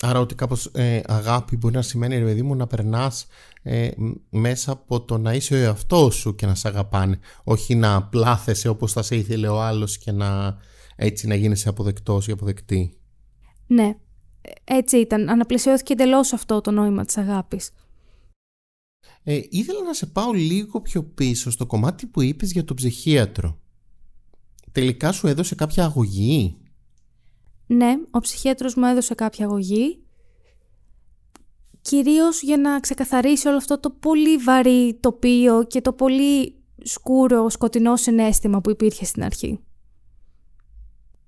[0.00, 3.26] Άρα ότι κάπως ε, αγάπη μπορεί να σημαίνει ρε παιδί μου να περνάς
[3.62, 3.88] ε,
[4.30, 8.68] μέσα από το να είσαι ο εαυτός σου και να σε αγαπάνε όχι να πλάθεσαι
[8.68, 10.56] όπως θα σε ήθελε ο άλλος και να
[10.96, 12.98] έτσι να γίνεσαι αποδεκτός ή αποδεκτή.
[13.66, 13.96] Ναι,
[14.64, 15.28] έτσι ήταν.
[15.28, 17.70] Αναπλησιώθηκε εντελώς αυτό το νόημα της αγάπης.
[19.22, 23.58] Ε, ήθελα να σε πάω λίγο πιο πίσω στο κομμάτι που είπες για τον ψυχίατρο.
[24.72, 26.58] Τελικά σου έδωσε κάποια αγωγή;
[27.66, 30.02] Ναι, ο ψυχίατρος μου έδωσε κάποια αγωγή.
[31.82, 37.96] Κυρίως για να ξεκαθαρίσει όλο αυτό το πολύ βαρύ τοπίο και το πολύ σκούρο, σκοτεινό
[37.96, 39.60] συνέστημα που υπήρχε στην αρχή.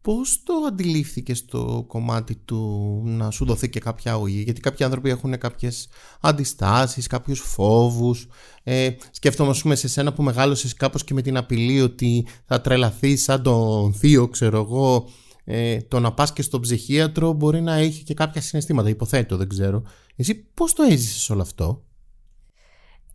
[0.02, 5.10] Πώς το αντιλήφθηκες το κομμάτι του να σου δοθεί και κάποια αγωγή; Γιατί κάποιοι άνθρωποι
[5.10, 5.88] έχουν κάποιες
[6.20, 8.26] αντιστάσεις, κάποιους φόβους.
[8.62, 12.60] Ε, σκέφτομαι ας πούμε σε σένα που μεγάλωσες κάπως και με την απειλή ότι θα
[12.60, 15.08] τρελαθείς σαν τον θείο ξέρω εγώ.
[15.44, 18.88] Ε, το να πας και στον ψυχίατρο μπορεί να έχει και κάποια συναισθήματα.
[18.88, 19.82] Υποθέτω δεν ξέρω.
[20.16, 21.84] Εσύ πώς το έζησες όλο αυτό;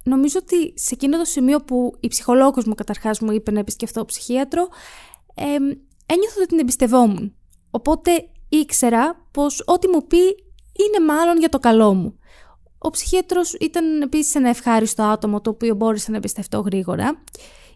[0.03, 4.05] Νομίζω ότι σε εκείνο το σημείο που η ψυχολόγος μου καταρχάς μου είπε να επισκεφτώ
[4.05, 4.67] ψυχίατρο
[5.33, 5.43] ε,
[6.08, 7.36] ένιωθα ότι την εμπιστευόμουν.
[7.70, 8.12] Οπότε
[8.49, 10.24] ήξερα πως ό,τι μου πει
[10.74, 12.20] είναι μάλλον για το καλό μου.
[12.78, 17.24] Ο ψυχίατρος ήταν επίσης ένα ευχάριστο άτομο το οποίο μπόρεσα να εμπιστευτώ γρήγορα.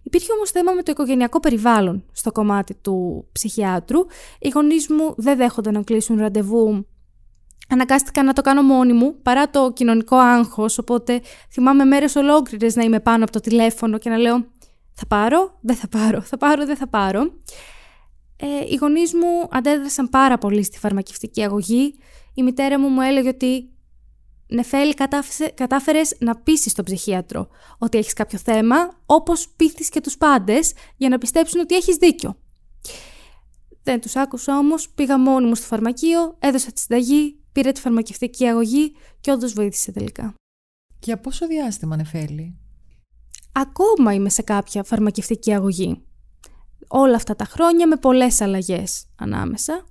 [0.04, 4.00] Υπήρχε όμως θέμα με το οικογενειακό περιβάλλον στο κομμάτι του ψυχιάτρου.
[4.40, 6.86] Οι γονείς μου δεν δέχονταν να κλείσουν ραντεβού
[7.72, 11.22] Αναγκάστηκα να το κάνω μόνη μου παρά το κοινωνικό άγχος, οπότε
[11.52, 14.46] θυμάμαι μέρες ολόκληρες να είμαι πάνω από το τηλέφωνο και να λέω
[14.94, 17.32] θα πάρω, δεν θα πάρω, θα πάρω, δεν θα πάρω.
[18.44, 21.94] Ε, οι γονείς μου αντέδρασαν πάρα πολύ στη φαρμακευτική αγωγή.
[22.34, 23.70] Η μητέρα μου μου έλεγε ότι
[24.48, 24.94] Νεφέλη
[25.54, 28.76] κατάφερες να πείσεις τον ψυχίατρο ότι έχεις κάποιο θέμα,
[29.06, 32.38] όπως πείθεις και τους πάντες για να πιστέψουν ότι έχεις δίκιο.
[33.84, 38.46] Δεν τους άκουσα όμως, πήγα μόνη μου στο φαρμακείο, έδωσα τη συνταγή, πήρα τη φαρμακευτική
[38.46, 40.34] αγωγή και όντως βοήθησε τελικά.
[41.04, 42.58] Για πόσο διάστημα Νεφέλη;
[43.52, 46.02] Ακόμα είμαι σε κάποια φαρμακευτική αγωγή.
[46.94, 49.86] Όλα αυτά τα χρόνια με πολλές αλλαγές ανάμεσα.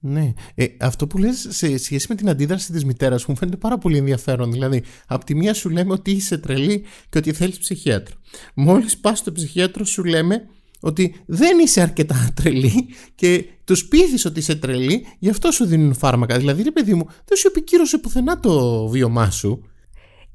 [0.00, 0.32] Ναι.
[0.54, 3.96] Ε, αυτό που λες σε σχέση με την αντίδραση της μητέρας μου φαίνεται πάρα πολύ
[3.96, 4.52] ενδιαφέρον.
[4.52, 8.16] Δηλαδή, από τη μία σου λέμε ότι είσαι τρελή και ότι θέλεις ψυχίατρο.
[8.54, 10.48] Μόλις πας στο ψυχίατρο σου λέμε
[10.80, 15.94] ότι δεν είσαι αρκετά τρελή και τους πείθεις ότι είσαι τρελή, γι' αυτό σου δίνουν
[15.94, 16.38] φάρμακα.
[16.38, 19.68] Δηλαδή, ρε παιδί μου, δεν σου επικύρωσε πουθενά το βίωμά σου.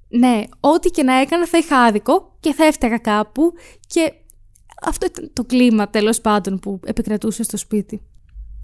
[0.07, 3.53] Ναι, ό,τι και να έκανα θα είχα άδικο και θα έφταγα κάπου
[3.87, 4.13] και
[4.81, 8.01] αυτό ήταν το κλίμα τέλος πάντων που επικρατούσε στο σπίτι.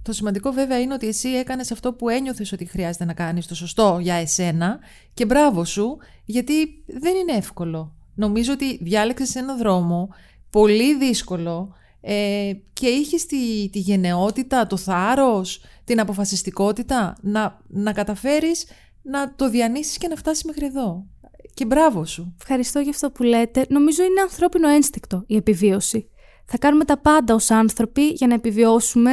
[0.01, 3.55] Το σημαντικό βέβαια είναι ότι εσύ έκανες αυτό που ένιωθες ότι χρειάζεται να κάνεις το
[3.55, 4.79] σωστό για εσένα
[5.13, 7.95] και μπράβο σου γιατί δεν είναι εύκολο.
[8.15, 10.09] Νομίζω ότι διάλεξες ένα δρόμο
[10.49, 18.65] πολύ δύσκολο ε, και είχες τη, τη γενναιότητα, το θάρρος, την αποφασιστικότητα να, να καταφέρεις
[19.01, 21.05] να το διανύσεις και να φτάσεις μέχρι εδώ.
[21.53, 22.35] Και μπράβο σου.
[22.41, 23.65] Ευχαριστώ για αυτό που λέτε.
[23.69, 26.09] Νομίζω είναι ανθρώπινο ένστικτο η επιβίωση.
[26.45, 29.11] Θα κάνουμε τα πάντα ως άνθρωποι για να επιβιώσουμε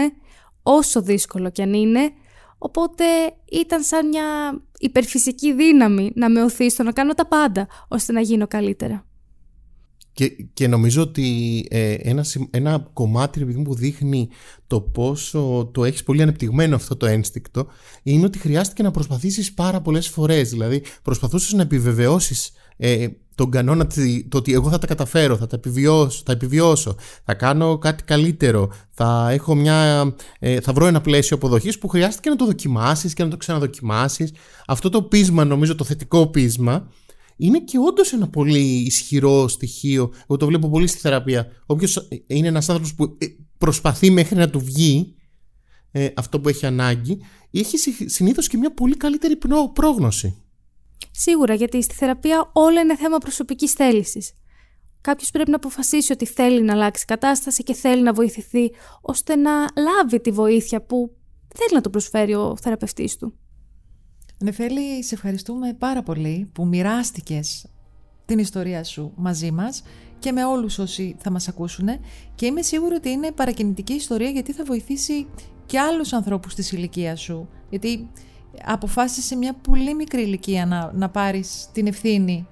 [0.62, 2.12] όσο δύσκολο κι αν είναι.
[2.58, 3.04] Οπότε
[3.50, 4.24] ήταν σαν μια
[4.78, 9.06] υπερφυσική δύναμη να με οθεί στο να κάνω τα πάντα ώστε να γίνω καλύτερα.
[10.12, 14.28] Και, και νομίζω ότι ε, ένα, ένα κομμάτι που δείχνει
[14.66, 17.66] το πόσο το έχεις πολύ ανεπτυγμένο αυτό το ένστικτο
[18.02, 20.50] είναι ότι χρειάστηκε να προσπαθήσεις πάρα πολλές φορές.
[20.50, 23.86] Δηλαδή προσπαθούσες να επιβεβαιώσεις ε, τον κανόνα
[24.28, 28.72] το ότι εγώ θα τα καταφέρω, θα τα επιβιώσω, θα επιβιώσω, θα κάνω κάτι καλύτερο,
[28.90, 33.22] θα, έχω μια, ε, θα βρω ένα πλαίσιο αποδοχής που χρειάστηκε να το δοκιμάσεις και
[33.24, 34.32] να το ξαναδοκιμάσεις.
[34.66, 36.88] Αυτό το πείσμα, νομίζω το θετικό πείσμα,
[37.46, 40.12] είναι και όντως ένα πολύ ισχυρό στοιχείο.
[40.22, 41.46] Εγώ το βλέπω πολύ στη θεραπεία.
[41.66, 43.26] Όποιος είναι ένας άνθρωπος που ε,
[43.58, 45.14] προσπαθεί μέχρι να του βγει
[45.90, 47.18] ε, αυτό που έχει ανάγκη,
[47.50, 47.76] έχει
[48.08, 49.38] συνήθως και μια πολύ καλύτερη
[49.72, 50.42] πρόγνωση.
[51.10, 54.32] Σίγουρα, γιατί στη θεραπεία όλα είναι θέμα προσωπικής θέλησης.
[55.00, 58.70] Κάποιος πρέπει να αποφασίσει ότι θέλει να αλλάξει κατάσταση και θέλει να βοηθηθεί,
[59.00, 61.16] ώστε να λάβει τη βοήθεια που
[61.54, 63.34] θέλει να το προσφέρει ο θεραπευτής του.
[64.42, 67.66] Νεφέλη, σε ευχαριστούμε πάρα πολύ που μοιράστηκες
[68.26, 69.82] την ιστορία σου μαζί μας
[70.18, 71.88] και με όλους όσοι θα μας ακούσουν
[72.34, 75.26] και είμαι σίγουρη ότι είναι παρακινητική ιστορία γιατί θα βοηθήσει
[75.66, 78.10] και άλλους ανθρώπους της ηλικίας σου γιατί
[78.64, 82.46] αποφάσισες σε μια πολύ μικρή ηλικία να, να πάρεις την ευθύνη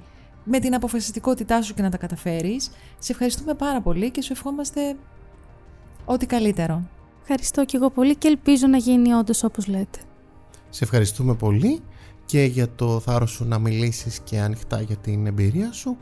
[0.44, 2.70] με την αποφασιστικότητά σου και να τα καταφέρεις.
[2.98, 4.96] Σε ευχαριστούμε πάρα πολύ και σου ευχόμαστε
[6.04, 6.82] ό,τι καλύτερο.
[7.20, 9.98] Ευχαριστώ και εγώ πολύ και ελπίζω να γίνει όντως όπως λέτε.
[10.70, 11.80] Σε ευχαριστούμε πολύ
[12.24, 15.96] και για το θάρρος σου να μιλήσεις και ανοιχτά για την εμπειρία σου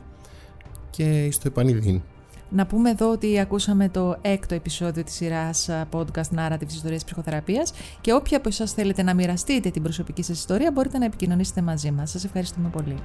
[0.89, 2.01] και στο επανειδήν.
[2.49, 8.13] Να πούμε εδώ ότι ακούσαμε το έκτο επεισόδιο της σειράς podcast Narrative Ιστορίας Ψυχοθεραπείας και
[8.13, 12.09] όποια από εσάς θέλετε να μοιραστείτε την προσωπική σας ιστορία μπορείτε να επικοινωνήσετε μαζί μας.
[12.09, 12.95] Σας ευχαριστούμε πολύ.